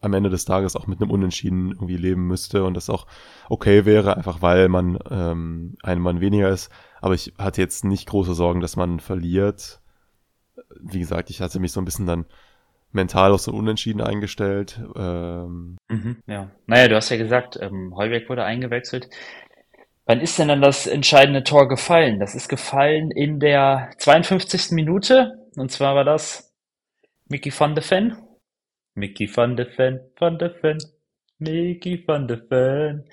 [0.00, 3.06] am Ende des Tages auch mit einem Unentschieden irgendwie leben müsste und das auch
[3.48, 6.70] okay wäre, einfach weil man ähm, ein Mann weniger ist.
[7.00, 9.80] Aber ich hatte jetzt nicht große Sorgen, dass man verliert.
[10.80, 12.26] Wie gesagt, ich hatte mich so ein bisschen dann
[12.92, 14.80] mental auf so Unentschieden eingestellt.
[14.96, 16.50] Ähm, mhm, ja.
[16.66, 19.08] Naja, du hast ja gesagt, ähm, Heuberg wurde eingewechselt.
[20.06, 22.18] Wann ist denn dann das entscheidende Tor gefallen?
[22.18, 24.72] Das ist gefallen in der 52.
[24.72, 25.46] Minute.
[25.56, 26.52] Und zwar war das
[27.28, 28.16] Mickey van de Ven.
[29.00, 30.78] Mickey van de Ven, van de Ven,
[31.38, 33.04] Mickey van de Ven.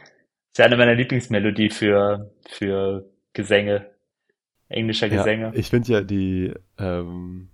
[0.51, 3.91] ist ja eine meiner Lieblingsmelodie für, für Gesänge,
[4.69, 5.45] englischer Gesänge.
[5.45, 7.49] Ja, ich finde ja die, ähm,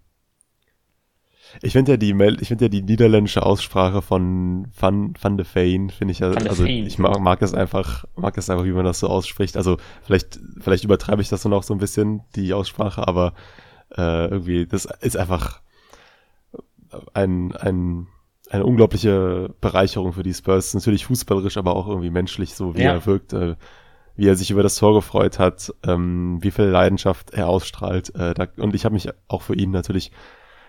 [1.61, 5.89] ich finde ja die ich finde ja die niederländische Aussprache von Van, Van de Feen,
[5.89, 8.99] finde ich ja, also ich mag, mag es einfach, mag es einfach, wie man das
[8.99, 9.57] so ausspricht.
[9.57, 13.33] Also vielleicht, vielleicht übertreibe ich das nur noch so ein bisschen, die Aussprache, aber
[13.97, 15.61] äh, irgendwie, das ist einfach
[17.13, 18.07] ein, ein
[18.53, 20.73] eine unglaubliche Bereicherung für die Spurs.
[20.75, 22.93] Natürlich fußballerisch, aber auch irgendwie menschlich, so wie ja.
[22.93, 23.55] er wirkt, äh,
[24.15, 28.13] wie er sich über das Tor gefreut hat, ähm, wie viel Leidenschaft er ausstrahlt.
[28.15, 30.11] Äh, da, und ich habe mich auch für ihn natürlich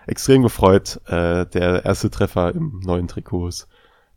[0.07, 0.99] extrem gefreut.
[1.05, 3.67] Äh, der erste Treffer im neuen Trikot ist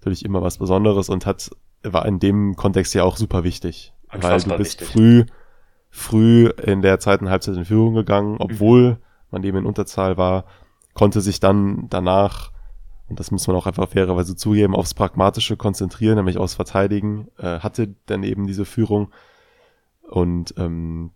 [0.00, 1.50] natürlich immer was Besonderes und hat
[1.82, 4.88] war in dem Kontext ja auch super wichtig, Unfassbar weil du bist wichtig.
[4.88, 5.24] früh
[5.90, 8.96] früh in der zweiten Halbzeit in Führung gegangen, obwohl mhm.
[9.30, 10.44] man eben in Unterzahl war,
[10.94, 12.50] konnte sich dann danach
[13.08, 17.60] und das muss man auch einfach fairerweise zugeben, aufs Pragmatische konzentrieren, nämlich aufs Verteidigen, äh,
[17.60, 19.08] hatte dann eben diese Führung.
[20.02, 21.10] Und ähm,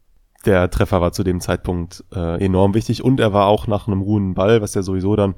[0.45, 4.01] der Treffer war zu dem Zeitpunkt äh, enorm wichtig und er war auch nach einem
[4.01, 5.35] ruhenden Ball, was ja sowieso dann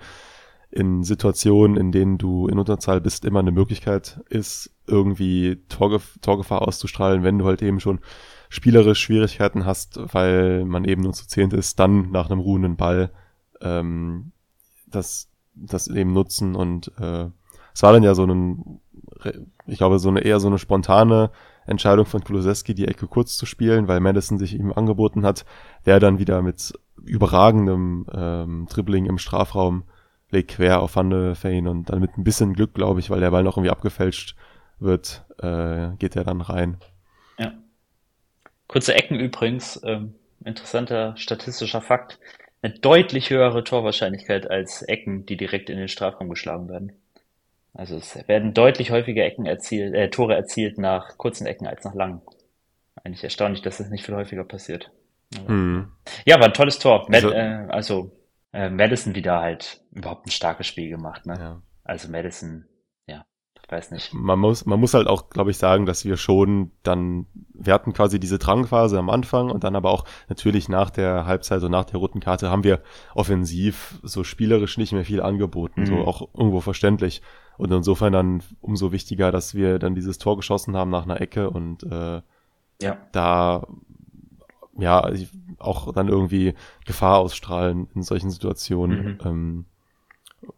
[0.71, 6.63] in Situationen, in denen du in Unterzahl bist, immer eine Möglichkeit ist, irgendwie Torgef Torgefahr
[6.63, 8.01] auszustrahlen, wenn du halt eben schon
[8.49, 13.13] spielerisch Schwierigkeiten hast, weil man eben nur zu zehnt ist, dann nach einem ruhenden Ball
[13.61, 14.33] ähm,
[14.87, 17.27] das das eben nutzen und äh,
[17.75, 18.81] es war dann ja so ein,
[19.67, 21.31] ich glaube, so eine eher so eine spontane
[21.67, 25.45] Entscheidung von Kulusewski, die Ecke kurz zu spielen, weil Madison sich ihm angeboten hat,
[25.85, 29.85] der dann wieder mit überragendem ähm, Dribbling im Strafraum
[30.31, 33.21] legt quer auf Van de Feen und dann mit ein bisschen Glück, glaube ich, weil
[33.21, 34.37] der Ball noch irgendwie abgefälscht
[34.79, 36.79] wird, äh, geht er dann rein.
[37.39, 37.53] Ja.
[38.67, 40.15] Kurze Ecken übrigens, ähm,
[40.45, 42.19] interessanter statistischer Fakt
[42.65, 46.93] eine deutlich höhere Torwahrscheinlichkeit als Ecken, die direkt in den Strafraum geschlagen werden.
[47.75, 51.95] Also es werden deutlich häufiger Ecken erzielt, äh, Tore erzielt nach kurzen Ecken als nach
[51.95, 52.23] langen.
[53.03, 54.91] Eigentlich erstaunlich, dass das nicht viel häufiger passiert.
[55.47, 55.89] Mhm.
[56.25, 57.07] Ja, war ein tolles Tor.
[57.13, 58.13] Also, Mad, äh, also
[58.53, 61.27] äh, Madison wieder halt überhaupt ein starkes Spiel gemacht.
[61.27, 61.37] Ne?
[61.39, 61.63] Ja.
[61.83, 62.65] Also Madison
[63.71, 64.13] weiß nicht.
[64.15, 67.93] Man muss, man muss halt auch, glaube ich, sagen, dass wir schon dann, wir hatten
[67.93, 71.85] quasi diese Drangphase am Anfang und dann aber auch natürlich nach der Halbzeit und nach
[71.85, 72.81] der roten Karte haben wir
[73.15, 75.87] offensiv so spielerisch nicht mehr viel angeboten, mhm.
[75.87, 77.23] so auch irgendwo verständlich.
[77.57, 81.51] Und insofern dann umso wichtiger, dass wir dann dieses Tor geschossen haben nach einer Ecke
[81.51, 82.21] und äh,
[82.83, 82.97] ja.
[83.13, 83.67] da
[84.77, 85.09] ja,
[85.59, 89.05] auch dann irgendwie Gefahr ausstrahlen in solchen Situationen.
[89.05, 89.19] Mhm.
[89.25, 89.65] Ähm,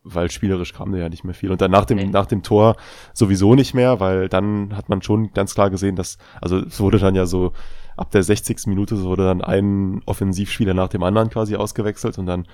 [0.05, 1.51] weil spielerisch kam da ja nicht mehr viel.
[1.51, 2.07] Und dann nach dem, nee.
[2.07, 2.77] nach dem Tor
[3.13, 6.99] sowieso nicht mehr, weil dann hat man schon ganz klar gesehen, dass, also es wurde
[6.99, 7.53] dann ja so,
[7.97, 8.67] ab der 60.
[8.67, 12.47] Minute wurde dann ein Offensivspieler nach dem anderen quasi ausgewechselt und dann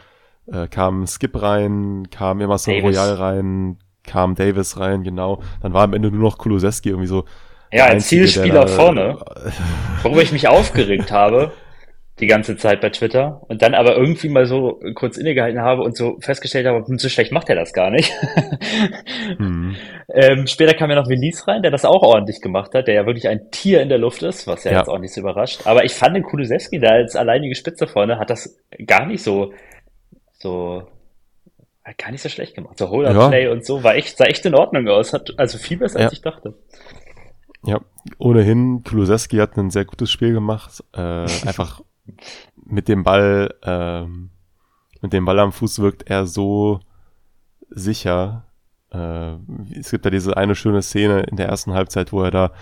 [0.46, 2.96] äh, kam Skip rein, kam Emerson Davis.
[2.96, 5.42] Royal rein, kam Davis rein, genau.
[5.60, 7.24] Dann war am Ende nur noch Kulusewski irgendwie so.
[7.72, 9.18] Ja, ein Einzige, Zielspieler vorne,
[10.02, 11.52] worüber ich mich aufgeregt habe,
[12.20, 15.96] die ganze Zeit bei Twitter und dann aber irgendwie mal so kurz innegehalten habe und
[15.96, 18.12] so festgestellt habe, hm, so schlecht macht er das gar nicht.
[19.38, 19.76] hm.
[20.12, 23.06] ähm, später kam ja noch Willis rein, der das auch ordentlich gemacht hat, der ja
[23.06, 24.78] wirklich ein Tier in der Luft ist, was ja, ja.
[24.78, 25.62] jetzt auch nicht so überrascht.
[25.66, 29.52] Aber ich fand den Kulusewski da als alleinige Spitze vorne hat das gar nicht so
[30.34, 30.82] so
[31.98, 32.78] gar nicht so schlecht gemacht.
[32.78, 33.50] So Holder-Play ja.
[33.50, 35.12] und so war echt, sah echt in Ordnung aus.
[35.12, 36.04] Hat also viel besser, ja.
[36.06, 36.54] als ich dachte.
[37.64, 37.80] Ja,
[38.18, 40.82] ohnehin, Kulusewski hat ein sehr gutes Spiel gemacht.
[40.94, 41.00] Äh,
[41.46, 41.80] einfach
[42.56, 44.30] mit dem Ball, ähm,
[45.00, 46.80] mit dem Ball am Fuß wirkt er so
[47.70, 48.46] sicher.
[48.90, 49.36] Äh,
[49.78, 52.52] es gibt da diese eine schöne Szene in der ersten Halbzeit, wo er da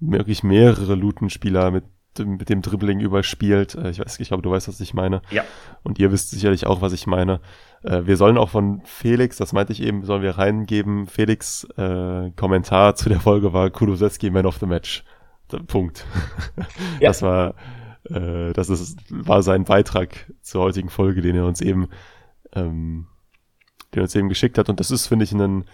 [0.00, 1.84] wirklich mehrere Lutenspieler mit
[2.24, 3.74] mit dem Dribbling überspielt.
[3.74, 5.22] Äh, ich weiß, ich glaube, du weißt, was ich meine.
[5.30, 5.44] Ja.
[5.82, 7.40] Und ihr wisst sicherlich auch, was ich meine.
[7.82, 11.06] Äh, wir sollen auch von Felix, das meinte ich eben, sollen wir reingeben.
[11.06, 15.04] Felix äh, Kommentar zu der Folge war Kulusewski Man of the Match.
[15.66, 16.04] Punkt.
[17.00, 17.08] Ja.
[17.08, 17.54] Das war,
[18.10, 21.88] äh, das ist, war sein Beitrag zur heutigen Folge, den er uns eben,
[22.54, 23.06] ähm,
[23.94, 24.68] den er uns eben geschickt hat.
[24.68, 25.64] Und das ist, finde ich, ein,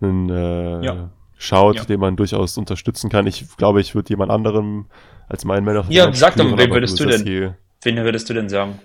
[0.00, 1.10] ein äh, ja.
[1.36, 1.84] Shout, ja.
[1.84, 3.26] den man durchaus unterstützen kann.
[3.26, 4.86] Ich glaube, ich würde jemand anderem
[5.28, 7.54] als mein Man of the Ja, sag doch, wen würdest du denn?
[7.82, 8.78] Wen würdest du denn sagen?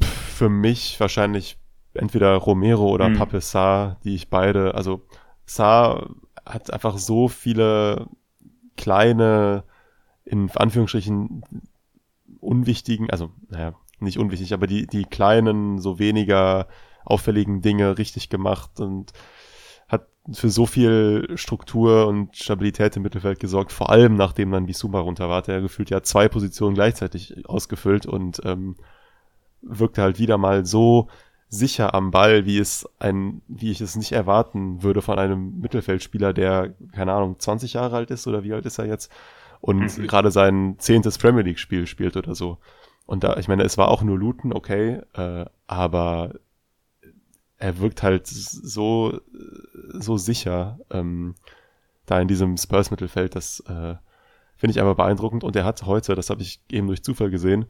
[0.00, 1.58] Für mich wahrscheinlich
[1.94, 3.16] entweder Romero oder hm.
[3.16, 5.02] Pape Sarr, die ich beide, also
[5.44, 6.10] Sarr
[6.46, 8.06] hat einfach so viele
[8.76, 9.64] kleine,
[10.24, 11.42] in Anführungsstrichen
[12.40, 16.66] unwichtigen, also naja, nicht unwichtig, aber die, die kleinen, so weniger
[17.04, 19.12] auffälligen Dinge richtig gemacht und
[19.88, 25.00] hat für so viel Struktur und Stabilität im Mittelfeld gesorgt, vor allem nachdem dann Bisuma
[25.00, 28.76] runter war, der gefühlt ja zwei Positionen gleichzeitig ausgefüllt und ähm,
[29.62, 31.08] wirkte halt wieder mal so
[31.48, 36.32] sicher am Ball, wie es ein, wie ich es nicht erwarten würde von einem Mittelfeldspieler,
[36.32, 39.10] der, keine Ahnung, 20 Jahre alt ist oder wie alt ist er jetzt
[39.60, 40.06] und mhm.
[40.06, 42.58] gerade sein zehntes Premier League Spiel spielt oder so.
[43.06, 46.34] Und da, ich meine, es war auch nur Luton, okay, äh, aber
[47.58, 49.20] er wirkt halt so,
[49.88, 51.34] so sicher ähm,
[52.06, 53.36] da in diesem Spurs-Mittelfeld.
[53.36, 53.96] Das äh,
[54.56, 55.44] finde ich aber beeindruckend.
[55.44, 57.66] Und er hat heute, das habe ich eben durch Zufall gesehen,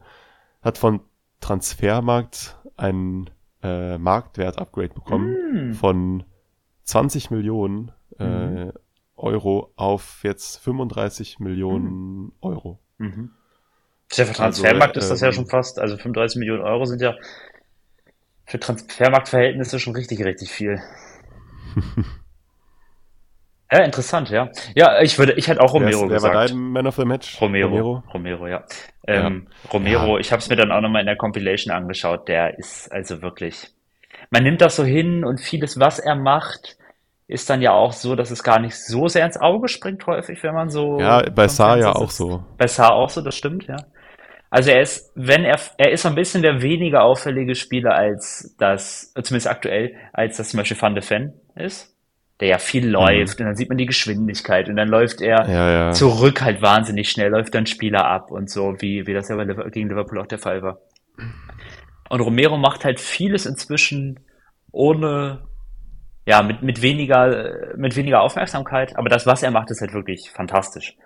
[0.62, 1.00] hat von
[1.40, 3.30] Transfermarkt ein
[3.62, 5.74] äh, Marktwert-Upgrade bekommen mm.
[5.74, 6.24] von
[6.84, 8.72] 20 Millionen äh, mm.
[9.20, 12.32] Euro auf jetzt 35 Millionen mm.
[12.40, 12.78] Euro.
[12.98, 13.30] Mhm.
[14.16, 17.14] Der Transfermarkt also, ist das ja ähm, schon fast, also 35 Millionen Euro sind ja
[18.46, 20.80] für Transfermarktverhältnisse schon richtig, richtig viel.
[23.70, 24.48] ja, interessant, ja.
[24.74, 26.34] Ja, ich würde, ich hätte auch Romero wer, ist, gesagt.
[26.34, 27.40] Wer war dein Man of the Match?
[27.40, 27.68] Romero.
[27.68, 28.64] Romero, Romero ja.
[29.06, 29.70] Ähm, ja.
[29.72, 30.20] Romero, ja.
[30.20, 32.26] ich habe es mir dann auch nochmal in der Compilation angeschaut.
[32.26, 33.68] Der ist also wirklich.
[34.30, 36.76] Man nimmt das so hin und vieles, was er macht,
[37.30, 40.42] ist dann ja auch so, dass es gar nicht so sehr ins Auge springt häufig,
[40.42, 40.98] wenn man so.
[40.98, 42.44] Ja, bei Saar ja auch so.
[42.58, 43.76] Bei Saar auch so, das stimmt, ja.
[44.50, 48.56] Also er ist, wenn er, er ist so ein bisschen der weniger auffällige Spieler als
[48.58, 51.96] das, zumindest aktuell, als das zum Beispiel Van de Ven ist,
[52.40, 52.92] der ja viel mhm.
[52.92, 53.44] läuft mhm.
[53.44, 55.90] und dann sieht man die Geschwindigkeit und dann läuft er ja, ja.
[55.92, 59.44] zurück halt wahnsinnig schnell, läuft dann Spieler ab und so, wie, wie das ja bei
[59.70, 60.78] gegen Liverpool auch der Fall war.
[62.08, 64.18] Und Romero macht halt vieles inzwischen
[64.72, 65.42] ohne,
[66.30, 70.30] ja, mit, mit weniger, mit weniger Aufmerksamkeit, aber das, was er macht, ist halt wirklich
[70.30, 70.96] fantastisch.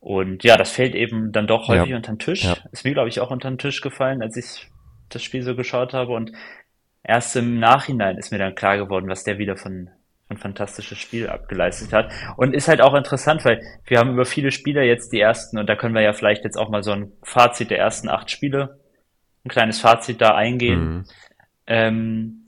[0.00, 1.96] Und ja, das fällt eben dann doch häufig ja.
[1.96, 2.44] unter den Tisch.
[2.44, 2.58] Ja.
[2.72, 4.70] Ist mir, glaube ich, auch unter den Tisch gefallen, als ich
[5.08, 6.12] das Spiel so geschaut habe.
[6.12, 6.32] Und
[7.02, 9.88] erst im Nachhinein ist mir dann klar geworden, was der wieder von
[10.28, 12.12] ein fantastisches Spiel abgeleistet hat.
[12.36, 15.70] Und ist halt auch interessant, weil wir haben über viele Spieler jetzt die ersten, und
[15.70, 18.78] da können wir ja vielleicht jetzt auch mal so ein Fazit der ersten acht Spiele,
[19.42, 20.84] ein kleines Fazit da eingehen.
[20.84, 21.04] Mhm.
[21.66, 22.45] Ähm,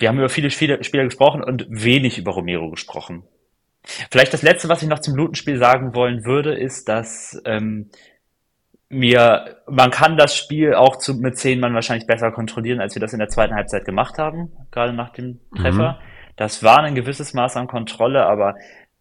[0.00, 3.22] wir haben über viele Spieler, Spieler gesprochen und wenig über Romero gesprochen.
[4.10, 7.90] Vielleicht das Letzte, was ich noch zum Lutenspiel sagen wollen würde, ist, dass ähm,
[8.88, 13.00] mir, man kann das Spiel auch zu, mit zehn Mann wahrscheinlich besser kontrollieren, als wir
[13.00, 15.92] das in der zweiten Halbzeit gemacht haben, gerade nach dem Treffer.
[15.92, 16.04] Mhm.
[16.36, 18.54] Das war ein gewisses Maß an Kontrolle, aber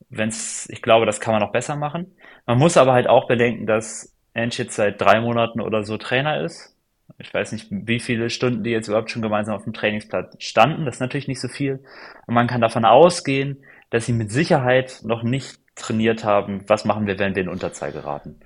[0.09, 2.15] wenn's, ich glaube, das kann man noch besser machen.
[2.45, 6.43] Man muss aber halt auch bedenken, dass Ensch jetzt seit drei Monaten oder so Trainer
[6.43, 6.75] ist.
[7.19, 10.85] Ich weiß nicht, wie viele Stunden die jetzt überhaupt schon gemeinsam auf dem Trainingsplatz standen.
[10.85, 11.83] Das ist natürlich nicht so viel.
[12.25, 13.57] Und man kann davon ausgehen,
[13.89, 17.91] dass sie mit Sicherheit noch nicht trainiert haben, was machen wir, wenn wir in Unterzahl
[17.91, 18.39] geraten.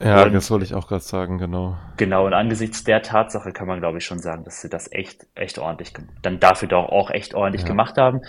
[0.00, 1.76] Ja, und, das wollte ich auch gerade sagen, genau.
[1.96, 5.26] Genau, und angesichts der Tatsache kann man, glaube ich, schon sagen, dass sie das echt,
[5.34, 7.68] echt ordentlich, dann dafür doch auch echt ordentlich ja.
[7.68, 8.20] gemacht haben.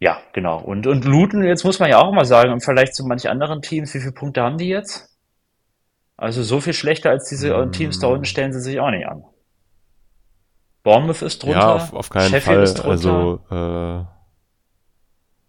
[0.00, 0.60] Ja, genau.
[0.60, 3.62] Und, und Luton, jetzt muss man ja auch mal sagen, im Vergleich zu manchen anderen
[3.62, 5.11] Teams, wie viele Punkte haben die jetzt?
[6.22, 7.72] Also so viel schlechter als diese mm.
[7.72, 9.24] Teams da unten stellen sie sich auch nicht an.
[10.84, 11.58] Bournemouth ist drunter.
[11.58, 12.62] Ja, auf, auf keinen Sheffield Fall.
[12.62, 12.90] Ist drunter.
[12.90, 14.04] Also, äh...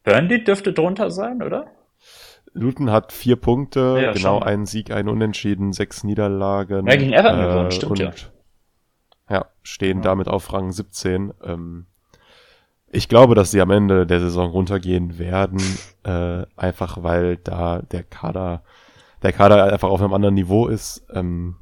[0.04, 1.68] Burnley dürfte drunter sein, oder?
[2.54, 6.88] Luton hat vier Punkte, ja, genau einen Sieg, einen Unentschieden, sechs Niederlagen.
[6.88, 8.12] Ja, gegen Everton äh, gewonnen, stimmt und, ja.
[9.30, 10.04] Ja, stehen ja.
[10.04, 11.34] damit auf Rang 17.
[11.44, 11.86] Ähm,
[12.92, 15.62] ich glaube, dass sie am Ende der Saison runtergehen werden,
[16.04, 18.64] äh, einfach weil da der Kader,
[19.24, 21.06] der Kader einfach auf einem anderen Niveau ist.
[21.14, 21.56] Ähm,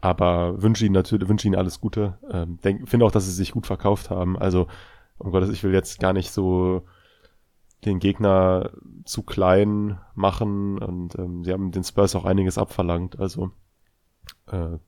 [0.00, 2.18] aber wünsche ihnen natürlich, wünsche ihnen alles Gute.
[2.30, 4.38] Ähm, finde auch, dass sie sich gut verkauft haben.
[4.38, 4.66] Also,
[5.18, 6.84] um Gottes, ich will jetzt gar nicht so
[7.84, 8.70] den Gegner
[9.04, 13.18] zu klein machen und ähm, sie haben den Spurs auch einiges abverlangt.
[13.18, 13.52] Also
[14.46, 14.78] äh,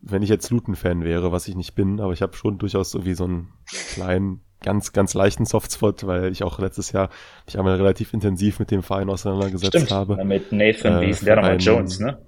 [0.00, 3.04] wenn ich jetzt Luton-Fan wäre, was ich nicht bin, aber ich habe schon durchaus so
[3.04, 3.52] wie so einen
[3.92, 7.10] kleinen, ganz, ganz leichten Softspot, weil ich auch letztes Jahr
[7.46, 9.90] mich einmal relativ intensiv mit dem Verein auseinandergesetzt Stimmt.
[9.90, 10.24] habe.
[10.24, 11.56] Mit Nathan, äh, wie ist der nochmal?
[11.58, 12.18] Jones, ne?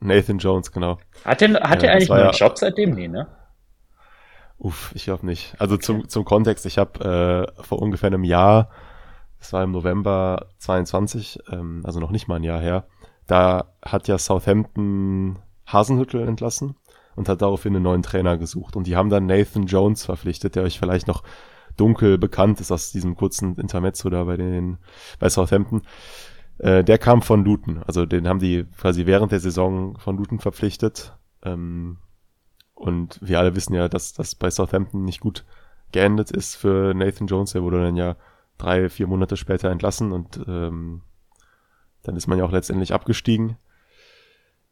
[0.00, 0.98] Nathan Jones, genau.
[1.24, 2.90] Hat er hat ja, eigentlich einen ja, Job seitdem?
[2.90, 3.26] Nee, ne?
[4.58, 5.54] Uff, ich glaube nicht.
[5.58, 8.70] Also zum, zum Kontext, ich habe äh, vor ungefähr einem Jahr,
[9.38, 12.86] das war im November 22, ähm, also noch nicht mal ein Jahr her,
[13.26, 16.76] da hat ja Southampton Hasenhüttel entlassen
[17.16, 18.76] und hat daraufhin einen neuen Trainer gesucht.
[18.76, 21.22] Und die haben dann Nathan Jones verpflichtet, der euch vielleicht noch
[21.76, 24.78] dunkel bekannt ist aus diesem kurzen Intermezzo da bei den
[25.18, 25.82] bei Southampton.
[26.58, 30.38] Äh, der kam von Luton, also den haben die quasi während der Saison von Luton
[30.38, 31.16] verpflichtet.
[31.42, 31.98] Ähm,
[32.74, 35.44] und wir alle wissen ja, dass das bei Southampton nicht gut
[35.92, 37.52] geendet ist für Nathan Jones.
[37.52, 38.16] Der wurde dann ja
[38.58, 41.02] drei, vier Monate später entlassen und ähm,
[42.02, 43.56] dann ist man ja auch letztendlich abgestiegen.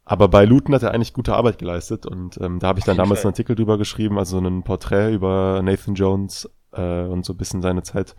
[0.04, 2.96] Aber bei Luton hat er eigentlich gute Arbeit geleistet und ähm, da habe ich dann
[2.96, 7.36] damals einen Artikel drüber geschrieben, also ein Porträt über Nathan Jones äh, und so ein
[7.36, 8.16] bisschen seine Zeit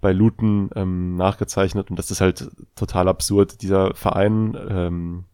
[0.00, 3.62] bei Luton ähm, nachgezeichnet und das ist halt total absurd.
[3.62, 5.24] Dieser Verein ähm,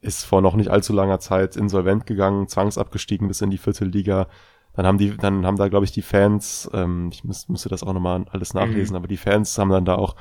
[0.00, 4.28] ist vor noch nicht allzu langer Zeit insolvent gegangen, zwangsabgestiegen bis in die Viertelliga.
[4.74, 7.82] Dann haben die, dann haben da, glaube ich, die Fans, ähm, ich müß, müsste das
[7.82, 8.96] auch nochmal alles nachlesen, mhm.
[8.96, 10.16] aber die Fans haben dann da auch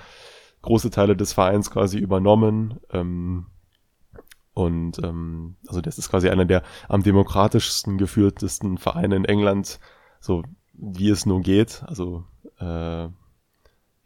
[0.62, 2.80] große Teile des Vereins quasi übernommen.
[2.92, 3.46] Ähm,
[4.54, 9.80] und ähm, also das ist quasi einer der am demokratischsten geführtesten Vereine in England,
[10.20, 10.44] so
[10.82, 11.84] wie es nur geht.
[11.88, 12.24] Also
[12.60, 13.10] äh,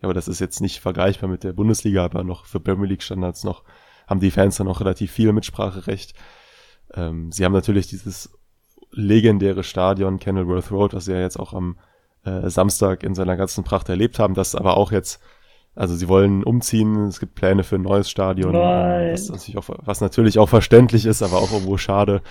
[0.03, 3.43] aber das ist jetzt nicht vergleichbar mit der Bundesliga, aber noch für Premier League Standards
[3.43, 3.63] noch
[4.05, 6.13] haben die Fans dann auch relativ viel Mitspracherecht.
[6.93, 8.37] Ähm, sie haben natürlich dieses
[8.91, 11.79] legendäre Stadion Kenilworth Road, was sie ja jetzt auch am
[12.25, 15.21] äh, Samstag in seiner ganzen Pracht erlebt haben, das aber auch jetzt,
[15.73, 20.01] also sie wollen umziehen, es gibt Pläne für ein neues Stadion, was, natürlich auch, was
[20.01, 22.21] natürlich auch verständlich ist, aber auch irgendwo schade.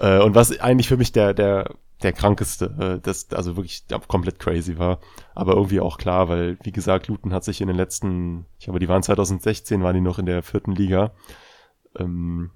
[0.00, 4.38] Äh, und was eigentlich für mich der, der der krankeste, äh, das also wirklich komplett
[4.38, 5.00] crazy war,
[5.34, 8.78] aber irgendwie auch klar, weil wie gesagt, Luton hat sich in den letzten, ich glaube,
[8.78, 11.12] die waren 2016, waren die noch in der vierten Liga.
[11.98, 12.50] Ähm,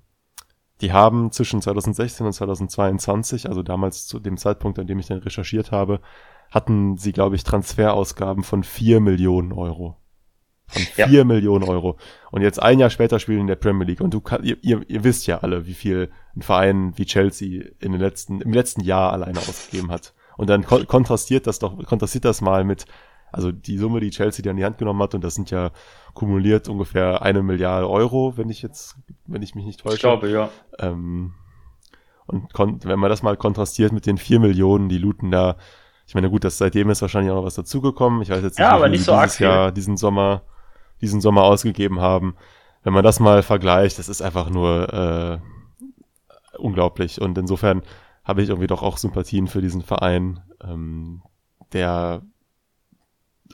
[0.80, 5.18] die haben zwischen 2016 und 2022, also damals zu dem Zeitpunkt, an dem ich dann
[5.18, 6.00] recherchiert habe,
[6.50, 9.96] hatten sie, glaube ich, Transferausgaben von vier Millionen Euro.
[10.74, 11.24] Von vier ja.
[11.24, 11.96] Millionen Euro.
[12.30, 14.00] Und jetzt ein Jahr später spielen in der Premier League.
[14.00, 17.64] Und du kann, ihr, ihr, ihr wisst ja alle, wie viel ein Verein wie Chelsea
[17.80, 20.14] in den letzten, im letzten Jahr alleine ausgegeben hat.
[20.37, 22.87] Und dann kon kontrastiert das doch, kontrastiert das mal mit,
[23.30, 25.70] also die Summe, die Chelsea dir an die Hand genommen hat, und das sind ja
[26.12, 29.94] kumuliert ungefähr eine Milliarde Euro, wenn ich jetzt, wenn ich mich nicht täusche.
[29.94, 30.50] Ich glaube, ja.
[30.78, 31.34] Ähm,
[32.26, 35.56] und wenn man das mal kontrastiert mit den vier Millionen, die Luton da,
[36.06, 38.22] ich meine, gut, das seitdem ist wahrscheinlich auch noch was dazugekommen.
[38.22, 40.42] Ich weiß jetzt nicht, ja, wie viel so dieses Jahr, diesen Sommer
[41.04, 42.36] diesen Sommer ausgegeben haben.
[42.82, 47.20] Wenn man das mal vergleicht, das ist einfach nur äh, unglaublich.
[47.20, 47.82] Und insofern
[48.24, 51.22] habe ich irgendwie doch auch Sympathien für diesen Verein, ähm,
[51.72, 52.22] der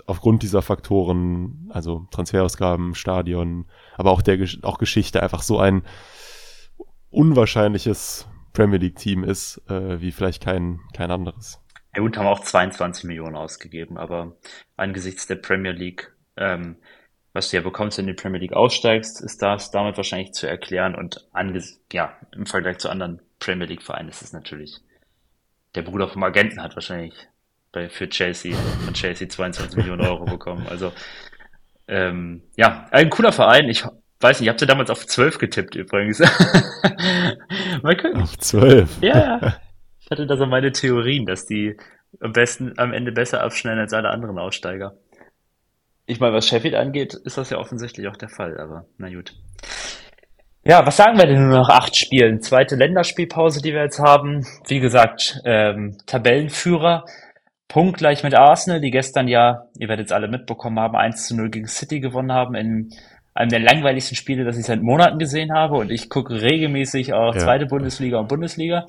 [0.06, 3.66] aufgrund dieser Faktoren, also Transferausgaben, Stadion,
[3.96, 5.82] aber auch der auch Geschichte einfach so ein
[7.10, 11.60] unwahrscheinliches Premier League Team ist, äh, wie vielleicht kein kein anderes.
[11.94, 14.36] Ja gut, haben auch 22 Millionen ausgegeben, aber
[14.76, 16.76] angesichts der Premier League ähm,
[17.32, 20.32] was du ja bekommst, wenn du in die Premier League aussteigst, ist das damit wahrscheinlich
[20.32, 24.80] zu erklären und anges ja, im Vergleich zu anderen Premier League Vereinen ist es natürlich,
[25.74, 27.14] der Bruder vom Agenten hat wahrscheinlich
[27.72, 30.66] bei, für Chelsea, von Chelsea 22 Millionen Euro bekommen.
[30.68, 30.92] Also,
[31.86, 33.68] ähm, ja, ein cooler Verein.
[33.68, 33.84] Ich
[34.20, 36.18] weiß nicht, ich habe sie damals auf 12 getippt übrigens.
[37.82, 38.22] Mal gucken.
[38.22, 38.98] Auf 12?
[39.02, 39.60] Ja,
[40.00, 41.76] ich hatte da so meine Theorien, dass die
[42.20, 44.96] am besten, am Ende besser abschneiden als alle anderen Aussteiger.
[46.10, 49.32] Ich meine, was Sheffield angeht, ist das ja offensichtlich auch der Fall, aber na gut.
[50.64, 52.42] Ja, was sagen wir denn nur nach acht Spielen?
[52.42, 54.44] Zweite Länderspielpause, die wir jetzt haben.
[54.66, 57.04] Wie gesagt, ähm, Tabellenführer,
[57.68, 61.48] punktgleich mit Arsenal, die gestern ja, ihr werdet es alle mitbekommen haben, 1 zu 0
[61.50, 62.90] gegen City gewonnen haben in
[63.32, 65.76] einem der langweiligsten Spiele, das ich seit Monaten gesehen habe.
[65.76, 67.40] Und ich gucke regelmäßig auch ja.
[67.40, 68.84] zweite Bundesliga und Bundesliga.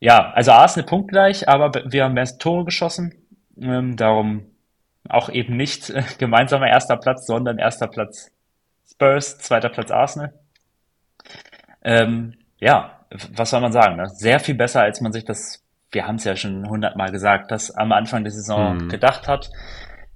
[0.00, 3.14] Ja, also Arsenal punktgleich, aber wir haben mehr Tore geschossen.
[3.60, 4.53] Ähm, darum
[5.08, 8.30] auch eben nicht äh, gemeinsamer erster Platz, sondern erster Platz
[8.90, 10.32] Spurs, zweiter Platz Arsenal.
[11.82, 13.00] Ähm, ja,
[13.32, 13.96] was soll man sagen?
[13.96, 14.08] Ne?
[14.08, 17.70] Sehr viel besser, als man sich das, wir haben es ja schon hundertmal gesagt, das
[17.70, 18.88] am Anfang der Saison hm.
[18.88, 19.50] gedacht hat.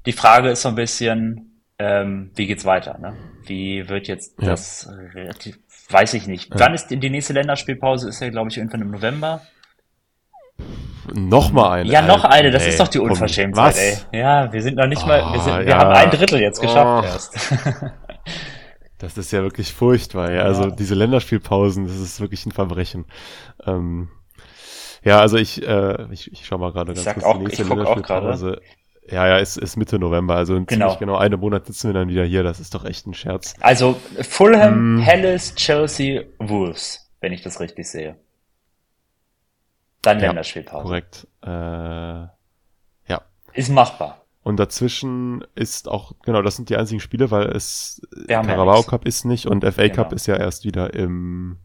[0.07, 2.99] Die Frage ist so ein bisschen, ähm, wie geht's weiter?
[2.99, 3.16] Ne?
[3.45, 4.49] Wie wird jetzt ja.
[4.49, 5.59] das relativ,
[5.91, 6.51] weiß ich nicht.
[6.51, 6.61] Ja.
[6.61, 8.09] Wann ist die nächste Länderspielpause?
[8.09, 9.43] Ist ja, glaube ich, irgendwann im November.
[11.14, 11.90] Noch mal eine.
[11.90, 12.50] Ja, noch eine.
[12.50, 13.96] Das ey, ist doch die Unverschämtheit, ey.
[14.18, 15.78] Ja, wir sind noch nicht oh, mal, wir, sind, wir ja.
[15.78, 17.06] haben ein Drittel jetzt geschafft oh.
[17.06, 17.34] erst.
[18.98, 20.32] Das ist ja wirklich furchtbar.
[20.32, 20.42] Ja.
[20.42, 23.06] Also diese Länderspielpausen, das ist wirklich ein Verbrechen.
[23.64, 24.09] Ähm,
[25.04, 28.61] ja, also ich, äh, ich, ich schau mal gerade ganz kurz auch, die nächste Länderspielpause.
[29.09, 30.86] Ja, ja, es ist Mitte November, also in genau.
[30.86, 32.42] ziemlich genau einem Monat sitzen wir dann wieder hier.
[32.42, 33.54] Das ist doch echt ein Scherz.
[33.61, 35.02] Also Fulham.
[35.02, 38.16] Palace, Chelsea, Wolves, wenn ich das richtig sehe.
[40.03, 40.82] Dann ja, Länderspielpause.
[40.84, 41.26] Korrekt.
[41.42, 43.22] Äh, ja.
[43.53, 44.22] Ist machbar.
[44.42, 49.24] Und dazwischen ist auch, genau, das sind die einzigen Spiele, weil es Carabao Cup ist
[49.24, 49.94] nicht und FA genau.
[49.94, 51.59] Cup ist ja erst wieder im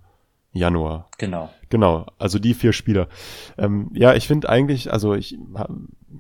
[0.51, 1.09] Januar.
[1.17, 1.49] Genau.
[1.69, 3.07] Genau, also die vier Spieler.
[3.57, 5.37] Ähm, ja, ich finde eigentlich, also ich,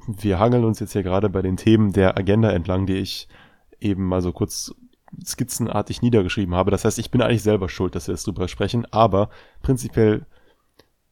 [0.07, 3.27] wir hangeln uns jetzt hier gerade bei den Themen der Agenda entlang, die ich
[3.79, 4.73] eben mal so kurz
[5.23, 6.71] skizzenartig niedergeschrieben habe.
[6.71, 9.29] Das heißt, ich bin eigentlich selber schuld, dass wir jetzt drüber sprechen, aber
[9.61, 10.25] prinzipiell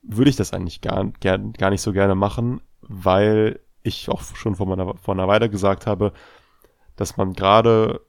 [0.01, 4.55] würde ich das eigentlich gar, gar, gar nicht so gerne machen, weil ich auch schon
[4.55, 6.13] vor, meiner, vor einer Weile gesagt habe,
[6.95, 8.01] dass man gerade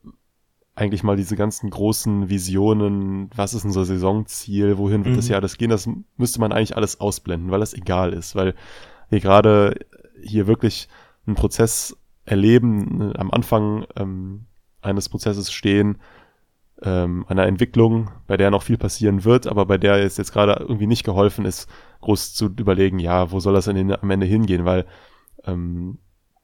[0.74, 5.18] eigentlich mal diese ganzen großen Visionen, was ist unser Saisonziel, wohin wird mhm.
[5.18, 8.55] das Jahr das gehen, das müsste man eigentlich alles ausblenden, weil das egal ist, weil
[9.11, 9.74] wir gerade
[10.22, 10.88] hier wirklich
[11.26, 14.47] einen Prozess erleben, am Anfang ähm,
[14.80, 15.99] eines Prozesses stehen,
[16.83, 20.55] ähm, einer Entwicklung, bei der noch viel passieren wird, aber bei der es jetzt gerade
[20.61, 21.68] irgendwie nicht geholfen ist,
[22.01, 24.87] groß zu überlegen, ja, wo soll das denn am Ende hingehen, weil
[25.45, 25.99] ähm,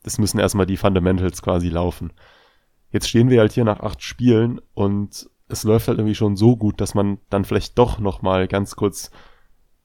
[0.05, 2.13] es müssen erstmal die Fundamentals quasi laufen.
[2.91, 6.57] Jetzt stehen wir halt hier nach acht Spielen und es läuft halt irgendwie schon so
[6.57, 9.11] gut, dass man dann vielleicht doch nochmal ganz kurz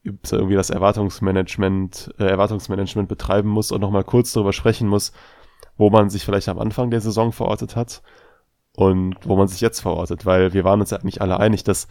[0.04, 5.14] irgendwie das Erwartungsmanagement, äh, Erwartungsmanagement betreiben muss und nochmal kurz darüber sprechen muss,
[5.78, 8.04] wo man sich vielleicht am Anfang der Saison verortet hat
[8.76, 11.88] und wo man sich jetzt verortet, weil wir waren uns ja nicht alle einig, dass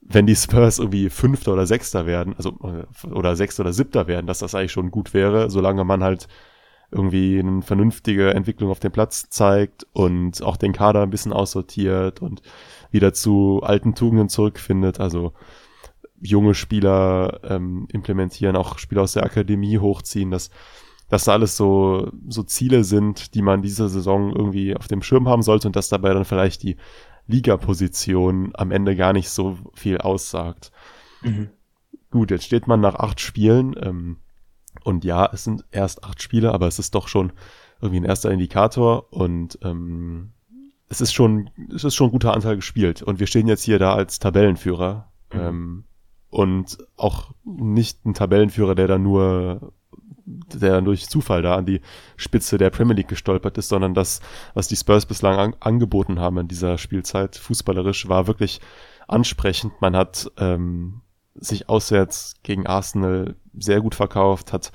[0.00, 4.26] wenn die Spurs irgendwie Fünfter oder Sechster werden, also äh, oder Sechster oder Siebter werden,
[4.26, 6.28] dass das eigentlich schon gut wäre, solange man halt
[6.90, 12.20] irgendwie eine vernünftige Entwicklung auf dem Platz zeigt und auch den Kader ein bisschen aussortiert
[12.20, 12.42] und
[12.90, 14.98] wieder zu alten Tugenden zurückfindet.
[14.98, 15.32] Also
[16.20, 20.50] junge Spieler ähm, implementieren, auch Spieler aus der Akademie hochziehen, dass
[21.10, 25.28] dass da alles so, so Ziele sind, die man diese Saison irgendwie auf dem Schirm
[25.28, 26.76] haben sollte und dass dabei dann vielleicht die
[27.26, 30.70] Ligaposition am Ende gar nicht so viel aussagt.
[31.22, 31.50] Mhm.
[32.10, 34.18] Gut, jetzt steht man nach acht Spielen ähm,
[34.84, 37.32] und ja, es sind erst acht Spiele, aber es ist doch schon
[37.80, 40.30] irgendwie ein erster Indikator und ähm,
[40.88, 43.80] es ist schon, es ist schon ein guter Anteil gespielt und wir stehen jetzt hier
[43.80, 45.40] da als Tabellenführer mhm.
[45.40, 45.84] ähm,
[46.28, 49.72] und auch nicht ein Tabellenführer, der da nur
[50.54, 51.80] der durch Zufall da an die
[52.16, 54.20] Spitze der Premier League gestolpert ist, sondern das,
[54.54, 58.60] was die Spurs bislang an, angeboten haben in dieser Spielzeit, fußballerisch, war wirklich
[59.08, 59.80] ansprechend.
[59.80, 61.00] Man hat ähm,
[61.34, 64.72] sich auswärts gegen Arsenal sehr gut verkauft, hat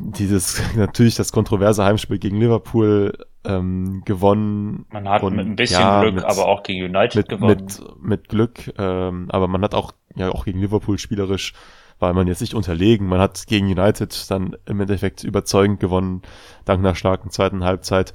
[0.00, 3.12] dieses natürlich das kontroverse Heimspiel gegen Liverpool
[3.44, 4.86] ähm, gewonnen.
[4.90, 7.64] Man hat und, mit ein bisschen ja, Glück, mit, aber auch gegen United mit, gewonnen.
[7.64, 11.52] Mit, mit Glück, ähm, aber man hat auch ja auch gegen Liverpool spielerisch
[11.98, 13.06] war man jetzt nicht unterlegen.
[13.06, 16.22] Man hat gegen United dann im Endeffekt überzeugend gewonnen,
[16.64, 18.12] dank einer starken zweiten Halbzeit.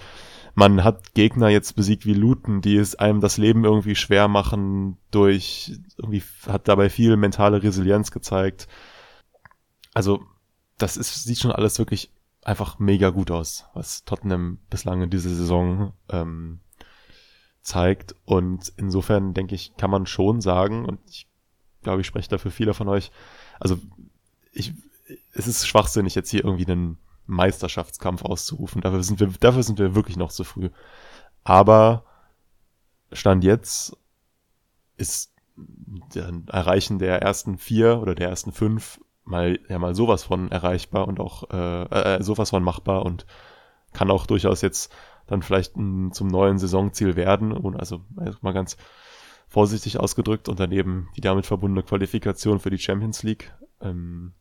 [0.55, 4.97] Man hat Gegner jetzt besiegt wie Luton, die es einem das Leben irgendwie schwer machen,
[5.09, 8.67] durch, irgendwie hat dabei viel mentale Resilienz gezeigt.
[9.93, 10.21] Also,
[10.77, 12.11] das ist, sieht schon alles wirklich
[12.43, 16.59] einfach mega gut aus, was Tottenham bislang in dieser Saison ähm,
[17.61, 18.15] zeigt.
[18.25, 21.27] Und insofern denke ich, kann man schon sagen, und ich
[21.81, 23.11] glaube, ich spreche dafür viele von euch,
[23.63, 23.79] also
[24.51, 24.73] ich,
[25.33, 28.81] es ist schwachsinnig, jetzt hier irgendwie einen Meisterschaftskampf auszurufen.
[28.81, 30.69] Dafür sind wir, dafür sind wir wirklich noch zu früh.
[31.43, 32.05] Aber
[33.11, 33.97] Stand jetzt
[34.97, 40.51] ist der Erreichen der ersten vier oder der ersten fünf mal ja mal sowas von
[40.51, 41.83] erreichbar und auch äh,
[42.17, 43.25] äh, sowas von machbar und
[43.93, 44.91] kann auch durchaus jetzt
[45.27, 47.51] dann vielleicht m, zum neuen Saisonziel werden.
[47.53, 48.01] Und also
[48.41, 48.77] mal ganz
[49.53, 53.53] vorsichtig ausgedrückt und daneben die damit verbundene Qualifikation für die Champions League.
[53.81, 54.33] Ähm,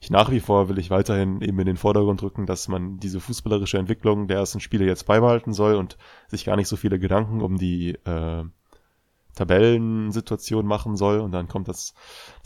[0.00, 3.20] ich nach wie vor will ich weiterhin eben in den Vordergrund drücken, dass man diese
[3.20, 5.96] fußballerische Entwicklung der ersten Spiele jetzt beibehalten soll und
[6.28, 8.44] sich gar nicht so viele Gedanken um die äh,
[9.34, 11.94] Tabellensituation machen soll und dann kommt das,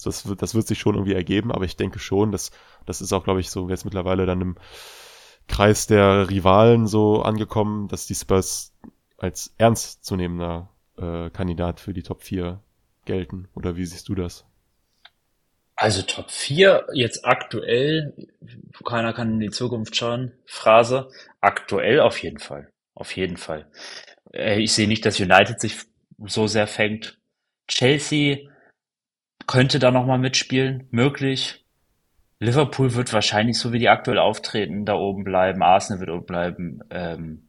[0.04, 2.52] das wird, das wird sich schon irgendwie ergeben, aber ich denke schon, dass
[2.86, 4.56] das ist auch, glaube ich, so jetzt mittlerweile dann im
[5.48, 8.72] Kreis der Rivalen so angekommen, dass die Spurs
[9.18, 10.68] als ernstzunehmender
[10.98, 12.60] äh, Kandidat für die Top 4
[13.04, 13.48] gelten.
[13.54, 14.44] Oder wie siehst du das?
[15.76, 18.14] Also Top 4 jetzt aktuell,
[18.84, 22.70] keiner kann in die Zukunft schauen, Phrase, aktuell auf jeden Fall.
[22.94, 23.66] Auf jeden Fall.
[24.32, 25.80] Äh, ich sehe nicht, dass United sich
[26.24, 27.18] so sehr fängt.
[27.66, 28.48] Chelsea
[29.46, 31.64] könnte da nochmal mitspielen, möglich.
[32.38, 35.62] Liverpool wird wahrscheinlich so wie die aktuell auftreten, da oben bleiben.
[35.62, 36.80] Arsenal wird oben bleiben.
[36.90, 37.43] Ähm,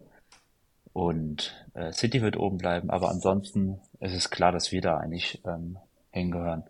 [0.95, 2.89] und äh, City wird oben bleiben.
[2.89, 5.75] Aber ansonsten ist es klar, dass wir da eigentlich ähm,
[6.11, 6.63] hingehören.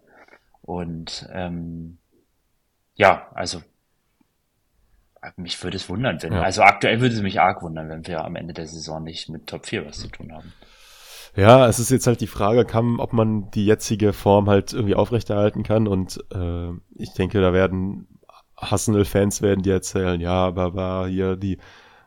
[0.63, 1.99] Und ähm,
[2.95, 3.61] ja, also
[5.37, 6.41] mich würde es wundern, wenn, ja.
[6.41, 9.45] also aktuell würde es mich arg wundern, wenn wir am Ende der Saison nicht mit
[9.45, 10.53] Top 4 was zu tun haben.
[11.35, 14.95] Ja, es ist jetzt halt die Frage, kann, ob man die jetzige Form halt irgendwie
[14.95, 15.87] aufrechterhalten kann.
[15.87, 18.07] Und äh, ich denke, da werden
[18.55, 21.59] Arsenal-Fans werden die erzählen, ja, aber, aber hier, die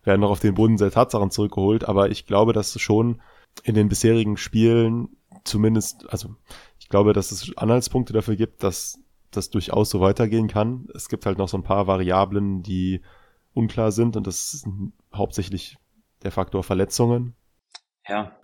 [0.05, 1.85] werden noch auf den Boden der Tatsachen zurückgeholt.
[1.89, 3.21] Aber ich glaube, dass schon
[3.65, 6.35] in den bisherigen Spielen zumindest, also
[6.79, 10.89] ich glaube, dass es Anhaltspunkte dafür gibt, dass das durchaus so weitergehen kann.
[10.95, 13.03] Es gibt halt noch so ein paar Variablen, die
[13.53, 14.67] unklar sind und das ist
[15.15, 15.77] hauptsächlich
[16.23, 17.35] der Faktor Verletzungen.
[18.09, 18.38] Ja,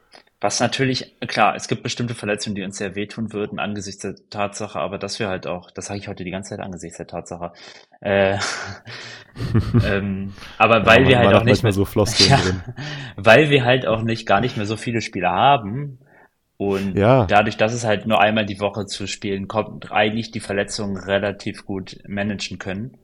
[0.44, 4.78] was natürlich, klar, es gibt bestimmte Verletzungen, die uns sehr wehtun würden angesichts der Tatsache,
[4.78, 7.52] aber dass wir halt auch, das sage ich heute die ganze Zeit angesichts der Tatsache,
[8.02, 8.36] äh,
[9.86, 11.84] ähm, aber weil ja, wir halt auch nicht mehr so
[12.28, 12.38] ja,
[13.16, 15.98] weil wir halt auch nicht gar nicht mehr so viele Spiele haben
[16.58, 17.24] und ja.
[17.24, 21.64] dadurch, dass es halt nur einmal die Woche zu spielen kommt, eigentlich die Verletzungen relativ
[21.64, 22.98] gut managen können,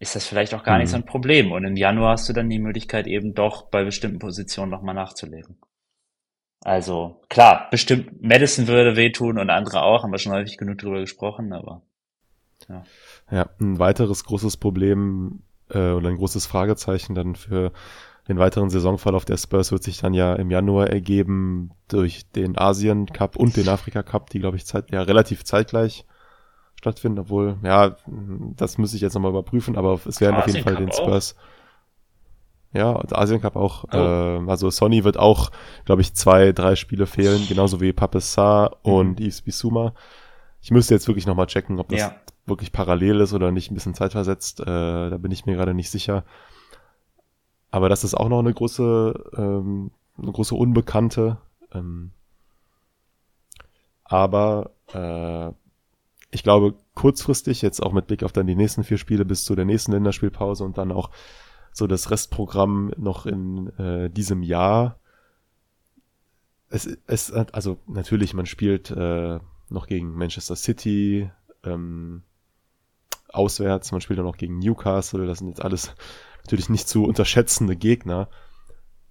[0.00, 0.82] ist das vielleicht auch gar mhm.
[0.82, 1.50] nicht so ein Problem.
[1.50, 5.56] Und im Januar hast du dann die Möglichkeit eben doch bei bestimmten Positionen nochmal nachzulegen.
[6.64, 11.00] Also klar, bestimmt Madison würde wehtun und andere auch, haben wir schon häufig genug drüber
[11.00, 11.82] gesprochen, aber
[12.68, 12.84] ja.
[13.30, 17.72] Ja, ein weiteres großes Problem äh, und ein großes Fragezeichen dann für
[18.26, 23.06] den weiteren Saisonverlauf der Spurs wird sich dann ja im Januar ergeben durch den Asien
[23.06, 26.04] Cup und den Afrika Cup, die glaube ich zeit, ja relativ zeitgleich
[26.74, 27.96] stattfinden, obwohl ja,
[28.56, 31.57] das muss ich jetzt nochmal überprüfen, aber es werden auf jeden Fall den Spurs auch.
[32.72, 33.84] Ja, und Asien Cup auch.
[33.92, 33.96] Oh.
[33.96, 35.50] Äh, also Sony wird auch,
[35.84, 38.92] glaube ich, zwei, drei Spiele fehlen, genauso wie Papessar mhm.
[38.92, 39.94] und Yves Bissouma.
[40.60, 42.14] Ich müsste jetzt wirklich nochmal checken, ob das ja.
[42.46, 44.60] wirklich parallel ist oder nicht ein bisschen zeitversetzt.
[44.60, 46.24] Äh, da bin ich mir gerade nicht sicher.
[47.70, 49.90] Aber das ist auch noch eine große, ähm,
[50.20, 51.38] eine große Unbekannte.
[51.72, 52.12] Ähm,
[54.04, 55.52] aber äh,
[56.30, 59.54] ich glaube, kurzfristig, jetzt auch mit Blick auf dann die nächsten vier Spiele bis zu
[59.54, 61.10] der nächsten Länderspielpause und dann auch
[61.72, 64.98] so das Restprogramm noch in äh, diesem Jahr.
[66.70, 69.38] Es, es also natürlich, man spielt äh,
[69.68, 71.30] noch gegen Manchester City,
[71.64, 72.22] ähm,
[73.30, 75.94] auswärts, man spielt auch noch gegen Newcastle, das sind jetzt alles
[76.44, 78.28] natürlich nicht zu unterschätzende Gegner.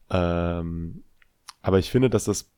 [0.10, 1.04] Ähm,
[1.62, 2.50] aber ich finde, dass das,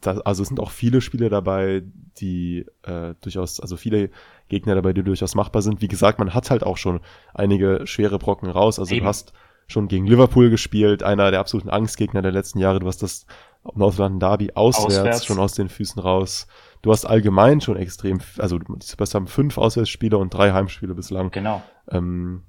[0.00, 1.82] das, also es sind auch viele Spiele dabei,
[2.18, 4.10] die äh, durchaus, also viele
[4.48, 5.80] Gegner dabei, die durchaus machbar sind.
[5.80, 7.00] Wie gesagt, man hat halt auch schon
[7.34, 8.78] einige schwere Brocken raus.
[8.78, 9.04] Also Eben.
[9.04, 9.32] du hast
[9.66, 12.80] schon gegen Liverpool gespielt, einer der absoluten Angstgegner der letzten Jahre.
[12.80, 13.26] Du hast das
[13.74, 16.46] North London Derby auswärts, auswärts, schon aus den Füßen raus.
[16.82, 21.30] Du hast allgemein schon extrem, also die Spurs haben fünf Auswärtsspiele und drei Heimspiele bislang.
[21.30, 21.62] Genau.
[21.90, 22.44] Ähm,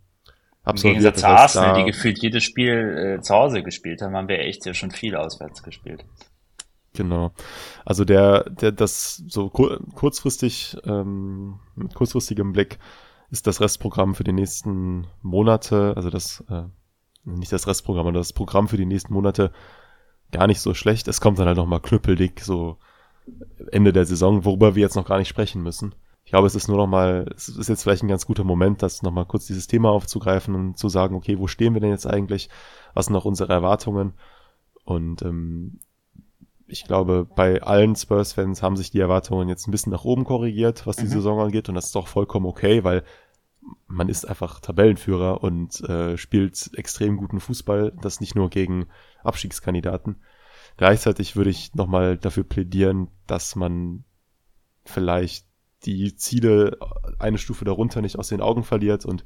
[0.65, 4.39] Im Gegensatz zu Arsenal, die gefühlt jedes Spiel äh, zu Hause gespielt haben, haben wir
[4.39, 6.05] echt ja schon viel auswärts gespielt.
[6.93, 7.31] Genau.
[7.85, 12.79] Also der, der, das so kur kurzfristig, ähm, mit kurzfristigem Blick
[13.31, 16.63] ist das Restprogramm für die nächsten Monate, also das, äh,
[17.25, 19.51] nicht das Restprogramm, aber das Programm für die nächsten Monate
[20.31, 21.07] gar nicht so schlecht.
[21.07, 22.77] Es kommt dann halt nochmal knüppeldick, so
[23.71, 25.93] Ende der Saison, worüber wir jetzt noch gar nicht sprechen müssen.
[26.25, 29.01] Ich glaube, es ist nur nochmal, es ist jetzt vielleicht ein ganz guter Moment, das
[29.01, 32.49] nochmal kurz dieses Thema aufzugreifen und zu sagen, okay, wo stehen wir denn jetzt eigentlich?
[32.93, 34.13] Was sind noch unsere Erwartungen?
[34.85, 35.79] Und ähm,
[36.70, 40.86] ich glaube, bei allen Spurs-Fans haben sich die Erwartungen jetzt ein bisschen nach oben korrigiert,
[40.88, 41.09] was die mhm.
[41.09, 41.70] Saison angeht.
[41.70, 43.03] Und das ist doch vollkommen okay, weil
[43.88, 47.93] man ist einfach Tabellenführer und äh, spielt extrem guten Fußball.
[48.01, 48.88] Das nicht nur gegen
[49.24, 50.17] Abstiegskandidaten.
[50.78, 54.05] Gleichzeitig würde ich nochmal dafür plädieren, dass man
[54.86, 55.45] vielleicht
[55.86, 56.78] die Ziele
[57.20, 59.24] eine Stufe darunter nicht aus den Augen verliert und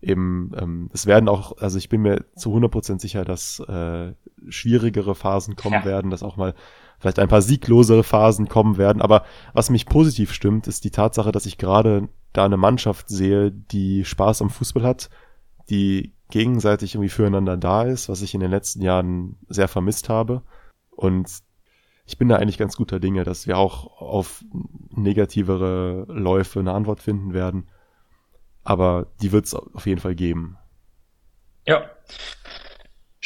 [0.00, 4.12] eben, ähm, es werden auch, also ich bin mir zu 100% sicher, dass äh,
[4.50, 5.84] schwierigere Phasen kommen ja.
[5.84, 6.54] werden, dass auch mal
[6.98, 9.02] vielleicht ein paar sieglosere Phasen kommen werden.
[9.02, 13.50] Aber was mich positiv stimmt, ist die Tatsache, dass ich gerade da eine Mannschaft sehe,
[13.52, 15.10] die Spaß am Fußball hat,
[15.70, 20.42] die gegenseitig irgendwie füreinander da ist, was ich in den letzten Jahren sehr vermisst habe.
[20.90, 21.30] Und
[22.04, 24.44] ich bin da eigentlich ganz guter Dinge, dass wir auch auf
[24.90, 27.68] negativere Läufe eine Antwort finden werden.
[28.64, 30.58] Aber die wird es auf jeden Fall geben.
[31.66, 31.82] Ja.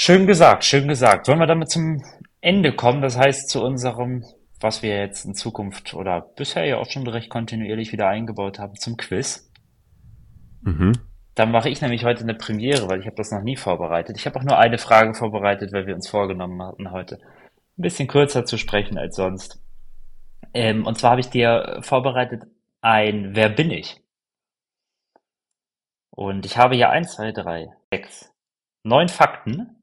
[0.04, 1.28] Schön gesagt, schön gesagt.
[1.28, 2.02] Wollen wir damit zum
[2.40, 3.02] Ende kommen?
[3.02, 4.24] Das heißt zu unserem,
[4.58, 8.74] was wir jetzt in Zukunft oder bisher ja auch schon recht kontinuierlich wieder eingebaut haben,
[8.74, 9.48] zum Quiz.
[10.62, 10.90] Mhm.
[11.36, 14.16] Dann mache ich nämlich heute eine Premiere, weil ich habe das noch nie vorbereitet.
[14.16, 17.20] Ich habe auch nur eine Frage vorbereitet, weil wir uns vorgenommen hatten, heute
[17.78, 19.62] ein bisschen kürzer zu sprechen als sonst.
[20.52, 22.42] Ähm, und zwar habe ich dir vorbereitet
[22.80, 24.02] ein Wer bin ich?
[26.10, 28.32] Und ich habe hier eins, zwei, drei, sechs,
[28.82, 29.78] neun Fakten.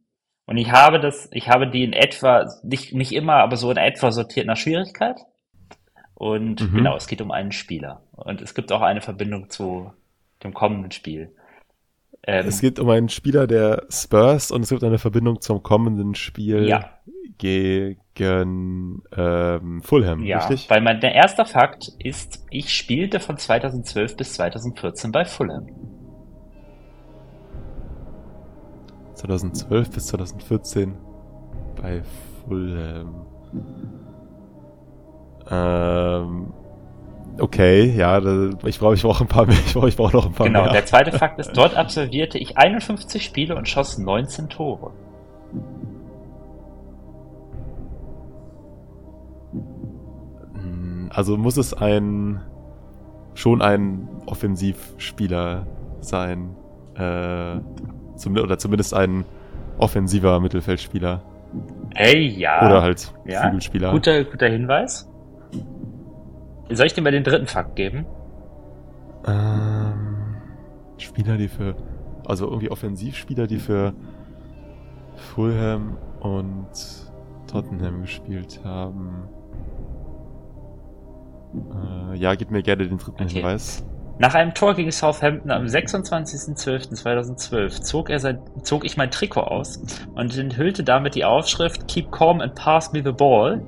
[0.49, 3.77] Und ich habe das, ich habe die in etwa, nicht, nicht immer, aber so in
[3.77, 5.17] etwa sortiert nach Schwierigkeit.
[6.15, 6.77] Und mhm.
[6.77, 8.01] genau, es geht um einen Spieler.
[8.13, 9.93] Und es gibt auch eine Verbindung zu
[10.43, 11.31] dem kommenden Spiel.
[12.25, 16.15] Ähm, es geht um einen Spieler der Spurs und es gibt eine Verbindung zum kommenden
[16.15, 16.97] Spiel ja.
[17.37, 20.67] gegen ähm, Fulham, ja, richtig?
[20.71, 25.98] Weil mein der erste Fakt ist, ich spielte von 2012 bis 2014 bei Fulham.
[29.19, 30.97] 2012 bis 2014
[31.81, 32.01] bei
[32.45, 33.25] Fulham.
[35.49, 36.53] Ähm,
[37.37, 38.17] Okay, ja,
[38.65, 39.55] ich brauche ich brauch ein paar mehr.
[39.65, 40.69] Ich brauche ich brauch noch ein paar genau, mehr.
[40.69, 44.91] Genau, der zweite Fakt ist, dort absolvierte ich 51 Spiele und schoss 19 Tore.
[50.55, 52.41] Hm, also muss es ein
[53.35, 55.65] schon ein Offensivspieler
[56.01, 56.55] sein.
[56.95, 57.61] Äh,
[58.19, 59.25] zum, oder zumindest ein
[59.77, 61.23] offensiver Mittelfeldspieler.
[61.95, 62.65] Ey, ja.
[62.65, 63.41] Oder halt ja.
[63.41, 63.91] Flügelspieler.
[63.91, 65.09] Guter, guter Hinweis.
[66.69, 68.05] Soll ich dir mal den dritten Fakt geben?
[69.27, 70.35] Ähm,
[70.97, 71.75] Spieler, die für,
[72.25, 73.93] also irgendwie Offensivspieler, die für
[75.15, 76.67] Fulham und
[77.47, 79.23] Tottenham gespielt haben.
[81.53, 83.33] Äh, ja, gib mir gerne den dritten okay.
[83.33, 83.83] Hinweis.
[84.19, 89.81] Nach einem Tor gegen Southampton am 26.12.2012 zog, er sein, zog ich mein Trikot aus
[90.13, 93.63] und enthüllte damit die Aufschrift Keep calm and pass me the ball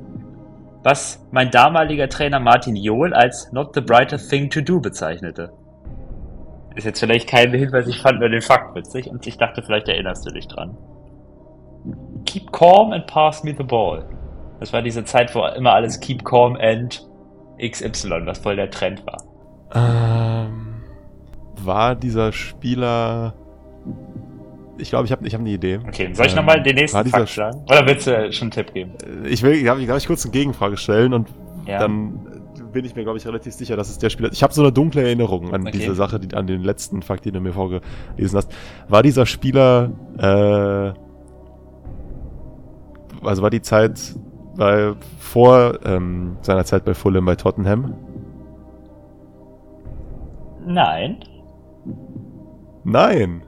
[0.83, 5.51] was mein damaliger Trainer Martin Johl als not the brightest thing to do bezeichnete.
[6.75, 9.87] Ist jetzt vielleicht kein Hinweis, ich fand nur den Fakt witzig und ich dachte, vielleicht
[9.87, 10.77] erinnerst du dich dran.
[12.25, 14.05] Keep calm and pass me the ball.
[14.59, 17.05] Das war diese Zeit, wo immer alles keep calm and
[17.59, 19.17] XY, was voll der Trend war.
[19.73, 20.83] Ähm,
[21.63, 23.33] war dieser Spieler
[24.81, 25.79] ich glaube, ich habe ich hab eine Idee.
[25.87, 27.63] Okay, soll ich ähm, nochmal den nächsten Fakt schlagen?
[27.67, 28.93] Oder willst du schon einen Tipp geben?
[29.25, 31.29] Ich will, glaube ich, kurz eine Gegenfrage stellen und
[31.67, 31.79] ja.
[31.79, 32.19] dann
[32.71, 34.37] bin ich mir, glaube ich, relativ sicher, dass es der Spieler ist.
[34.37, 35.71] Ich habe so eine dunkle Erinnerung an okay.
[35.71, 38.51] diese Sache, die, an den letzten Fakt, den du mir vorgelesen hast.
[38.87, 40.93] War dieser Spieler, äh,
[43.23, 43.99] also war die Zeit
[44.55, 47.93] bei, vor ähm, seiner Zeit bei Fulham bei Tottenham?
[50.65, 51.23] Nein.
[52.83, 53.43] Nein.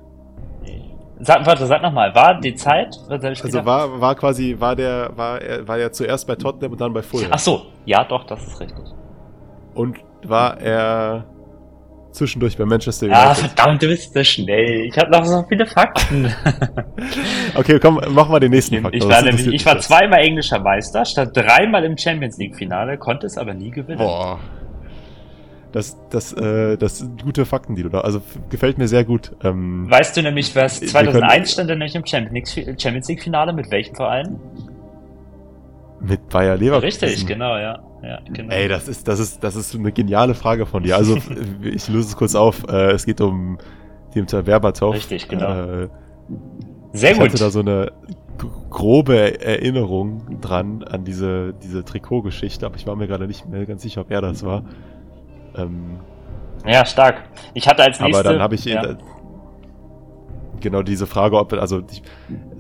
[1.20, 2.98] Sag, warte, sag nochmal, war die Zeit?
[3.10, 6.92] Also war, war quasi, war der, war er, war er zuerst bei Tottenham und dann
[6.92, 7.30] bei Fulham.
[7.32, 8.84] Ach so, ja, doch, das ist richtig.
[9.74, 11.26] Und war er
[12.12, 13.26] zwischendurch bei Manchester United?
[13.26, 14.86] Ah, verdammt, du bist so schnell.
[14.86, 16.34] Ich habe noch so viele Fakten.
[17.56, 18.96] okay, komm, mach mal den nächsten Fakt.
[18.96, 23.28] Ich war, nämlich, ich war zweimal englischer Meister, stand dreimal im Champions League Finale, konnte
[23.28, 24.00] es aber nie gewinnen.
[24.00, 24.40] Boah
[25.74, 29.32] das, das, äh, das sind gute Fakten, die du da, also gefällt mir sehr gut.
[29.44, 33.96] Ähm, weißt du nämlich, was 2001 stand er nämlich im Champions League Finale mit welchem
[33.96, 34.40] Verein?
[36.00, 36.86] Mit Bayer Leverkusen.
[36.86, 37.80] Richtig, genau, ja.
[38.04, 38.54] ja genau.
[38.54, 40.96] Ey, das ist, das ist, das ist eine geniale Frage von dir.
[40.96, 41.18] Also,
[41.64, 42.68] ich löse es kurz auf.
[42.70, 43.58] Äh, es geht um
[44.14, 44.94] Dieter Berbatov.
[44.94, 45.84] Richtig, genau.
[45.84, 45.90] Äh,
[46.92, 47.28] Sehr ich gut.
[47.28, 47.92] Ich hatte da so eine
[48.70, 53.82] grobe Erinnerung dran an diese, diese Trikotgeschichte, aber ich war mir gerade nicht mehr ganz
[53.82, 54.66] sicher, ob er das war.
[55.56, 56.00] Ähm,
[56.66, 57.24] ja, stark.
[57.54, 58.20] Ich hatte als nächste...
[58.20, 58.66] Aber dann habe ich...
[58.66, 58.84] Ja.
[58.84, 58.96] Äh,
[60.62, 61.82] genau diese Frage, ob, also,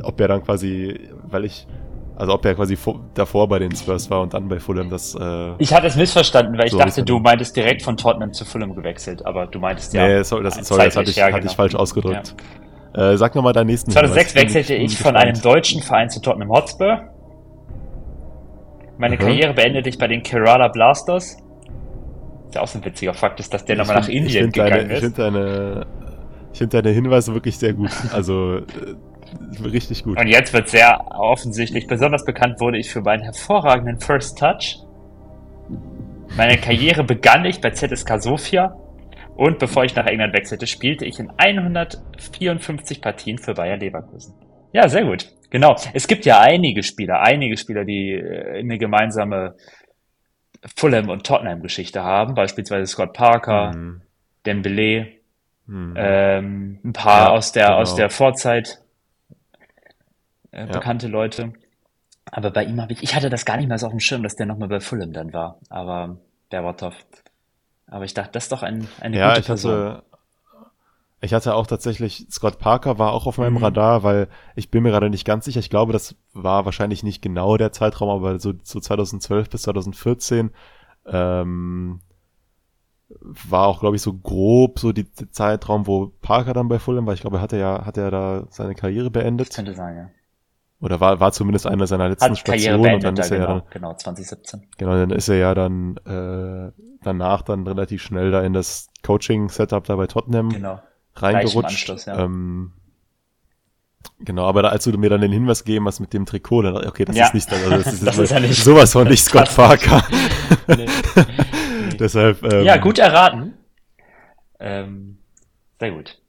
[0.03, 1.67] ob er dann quasi, weil ich...
[2.15, 5.15] Also ob er quasi vor, davor bei den Spurs war und dann bei Fulham, das...
[5.15, 8.45] Äh, ich hatte es missverstanden, weil ich so dachte, du meintest direkt von Tottenham zu
[8.45, 10.05] Fulham gewechselt, aber du meintest ja...
[10.05, 11.37] Nee, sorry, das, sorry, das hatte, ich, ja, genau.
[11.37, 12.35] hatte ich falsch ausgedrückt.
[12.95, 13.13] Ja.
[13.13, 17.01] Äh, sag nochmal deinen nächsten 2006 wechselte ich von einem deutschen Verein zu Tottenham Hotspur.
[18.99, 19.19] Meine mhm.
[19.19, 21.37] Karriere beendete ich bei den Kerala Blasters
[22.55, 25.03] ja auch so ein witziger Fakt ist, dass der nochmal nach Indien gegangen deine, ist.
[25.03, 25.87] Ich finde deine,
[26.51, 27.91] Ich finde deine Hinweise wirklich sehr gut.
[28.13, 28.63] Also äh,
[29.63, 30.19] richtig gut.
[30.19, 34.77] Und jetzt wird sehr offensichtlich, besonders bekannt wurde ich für meinen hervorragenden First Touch.
[36.35, 38.75] Meine Karriere begann ich bei ZSK Sofia
[39.35, 44.35] und bevor ich nach England wechselte, spielte ich in 154 Partien für Bayer Leverkusen.
[44.73, 45.31] Ja, sehr gut.
[45.49, 45.75] Genau.
[45.93, 49.55] Es gibt ja einige Spieler, einige Spieler, die äh, eine gemeinsame
[50.75, 54.01] Fulham und Tottenham-Geschichte haben, beispielsweise Scott Parker, mhm.
[54.45, 55.07] Dembele,
[55.65, 55.93] mhm.
[55.97, 57.79] ähm, ein paar ja, aus der genau.
[57.79, 58.79] aus der Vorzeit
[60.51, 60.65] äh, ja.
[60.65, 61.53] bekannte Leute.
[62.25, 64.23] Aber bei ihm habe ich, ich hatte das gar nicht mehr so auf dem Schirm,
[64.23, 65.59] dass der nochmal bei Fulham dann war.
[65.69, 66.17] Aber
[66.51, 66.95] der war tough.
[67.87, 69.71] Aber ich dachte, das ist doch ein, eine ja, gute Person.
[69.71, 70.03] Hatte,
[71.23, 73.63] ich hatte auch tatsächlich, Scott Parker war auch auf meinem mhm.
[73.63, 75.61] Radar, weil ich bin mir gerade nicht ganz sicher.
[75.61, 80.51] Ich glaube, das war wahrscheinlich nicht genau der Zeitraum, aber so, so 2012 bis 2014
[81.05, 82.01] ähm,
[83.09, 87.05] war auch, glaube ich, so grob so die, die, Zeitraum, wo Parker dann bei Fulham
[87.05, 87.13] war.
[87.13, 89.47] Ich glaube, hat er ja, hat er da seine Karriere beendet.
[89.47, 90.09] Das könnte sein, ja.
[90.81, 93.59] Oder war, war zumindest einer seiner letzten Hat Stationen und dann ist er genau, ja
[93.59, 94.67] dann, genau, 2017.
[94.77, 99.85] Genau, dann ist er ja dann äh, danach dann relativ schnell da in das Coaching-Setup
[99.85, 100.81] da bei Tottenham genau.
[101.15, 101.89] Reingerutscht.
[101.89, 102.23] Anschluss, ja.
[102.23, 102.71] ähm,
[104.19, 106.75] genau, aber da, als du mir dann den Hinweis gegeben hast mit dem Trikot, dann
[106.87, 107.27] okay, das ja.
[107.27, 110.03] ist nicht also das ist, das ist ja nicht, sowas von nicht Scott Parker.
[110.67, 110.85] nee.
[111.99, 112.43] Deshalb.
[112.43, 113.53] Ähm, ja, gut erraten.
[114.59, 115.17] Ähm,
[115.79, 116.19] sehr gut.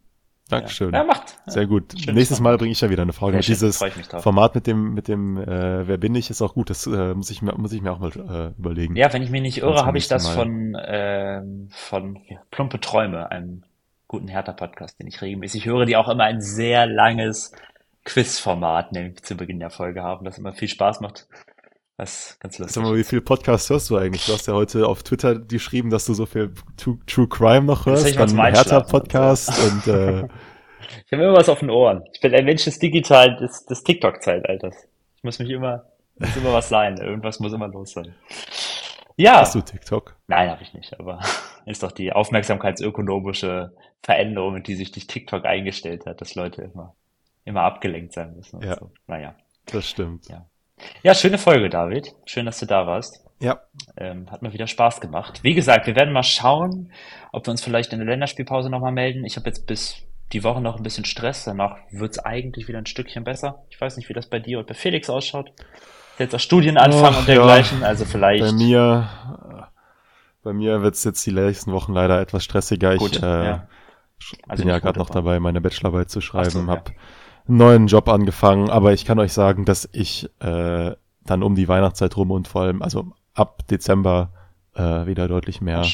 [0.51, 0.93] Dankeschön.
[0.93, 1.39] Ja, macht.
[1.47, 1.93] Sehr gut.
[1.93, 3.37] Schönes Nächstes Mal bringe ich ja wieder eine Frage.
[3.37, 3.83] Mit dieses
[4.19, 6.69] Format mit dem, mit dem, äh, wer bin ich, ist auch gut.
[6.69, 8.95] Das äh, muss ich mir, muss ich mir auch mal äh, überlegen.
[8.95, 10.35] Ja, wenn ich mich nicht irre, habe ich das mal.
[10.35, 12.21] von, äh, von
[12.51, 13.65] Plumpe Träume, einem
[14.15, 17.51] guten Hertha-Podcast, den ich regelmäßig höre, die auch immer ein sehr langes
[18.05, 21.27] Quiz-Format, nämlich zu Beginn der Folge haben, das immer viel Spaß macht.
[21.97, 22.75] Was ganz lustig.
[22.75, 24.27] Sag mal, wie viel Podcasts hörst du eigentlich?
[24.27, 27.87] Du hast ja heute auf Twitter geschrieben, dass du so viel True, True Crime noch
[27.87, 30.29] hörst, dann Hertha-Podcast und, äh,
[31.07, 32.05] Ich habe immer was auf den Ohren.
[32.13, 34.87] Ich bin ein Mensch des Digital, des, des TikTok-Zeitalters.
[35.17, 35.87] Ich muss mich immer,
[36.19, 36.99] muss immer was sein.
[36.99, 38.15] Irgendwas muss immer los sein.
[39.17, 39.41] Ja.
[39.41, 40.17] Hast du TikTok?
[40.27, 41.21] Nein, habe ich nicht, aber
[41.67, 46.95] ist doch die aufmerksamkeitsökonomische Veränderung, die sich durch TikTok eingestellt hat, dass Leute immer,
[47.45, 48.61] immer abgelenkt sein müssen.
[48.63, 48.77] Ja.
[48.77, 48.91] So.
[49.07, 49.35] Naja.
[49.67, 50.29] Das stimmt.
[50.29, 50.47] Ja.
[51.03, 52.15] Ja, schöne Folge, David.
[52.27, 53.25] Schön, dass du da warst.
[53.41, 53.61] Ja.
[53.97, 55.43] Ähm, hat mir wieder Spaß gemacht.
[55.43, 56.93] Wie gesagt, wir werden mal schauen,
[57.33, 59.25] ob wir uns vielleicht in der Länderspielpause nochmal melden.
[59.25, 60.03] Ich habe jetzt bis
[60.33, 61.45] die Woche noch ein bisschen Stress.
[61.45, 63.65] Danach wird's eigentlich wieder ein Stückchen besser.
[63.71, 65.53] Ich weiß nicht, wie das bei dir und bei Felix ausschaut.
[66.19, 67.81] Jetzt auch Studienanfang oh, und dergleichen.
[67.81, 67.87] Ja.
[67.89, 68.45] Also vielleicht.
[68.45, 69.09] Bei mir,
[70.43, 72.97] bei mir wird's jetzt die nächsten Wochen leider etwas stressiger.
[72.97, 73.69] Gut, ich äh, ja.
[74.49, 76.51] also bin ja gerade noch dabei, meine Bachelorarbeit zu schreiben.
[76.51, 76.95] So, hab ja
[77.47, 80.93] einen neuen Job angefangen, aber ich kann euch sagen, dass ich äh,
[81.25, 84.33] dann um die Weihnachtszeit rum und vor allem, also ab Dezember
[84.75, 85.85] äh, wieder deutlich mehr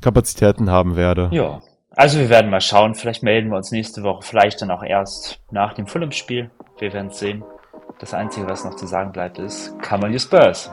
[0.00, 1.28] Kapazitäten haben werde.
[1.32, 2.94] Ja, also wir werden mal schauen.
[2.94, 6.50] Vielleicht melden wir uns nächste Woche, vielleicht dann auch erst nach dem Fulham-Spiel.
[6.78, 7.44] Wir werden es sehen.
[7.98, 10.70] Das Einzige, was noch zu sagen bleibt, ist, come on you Spurs.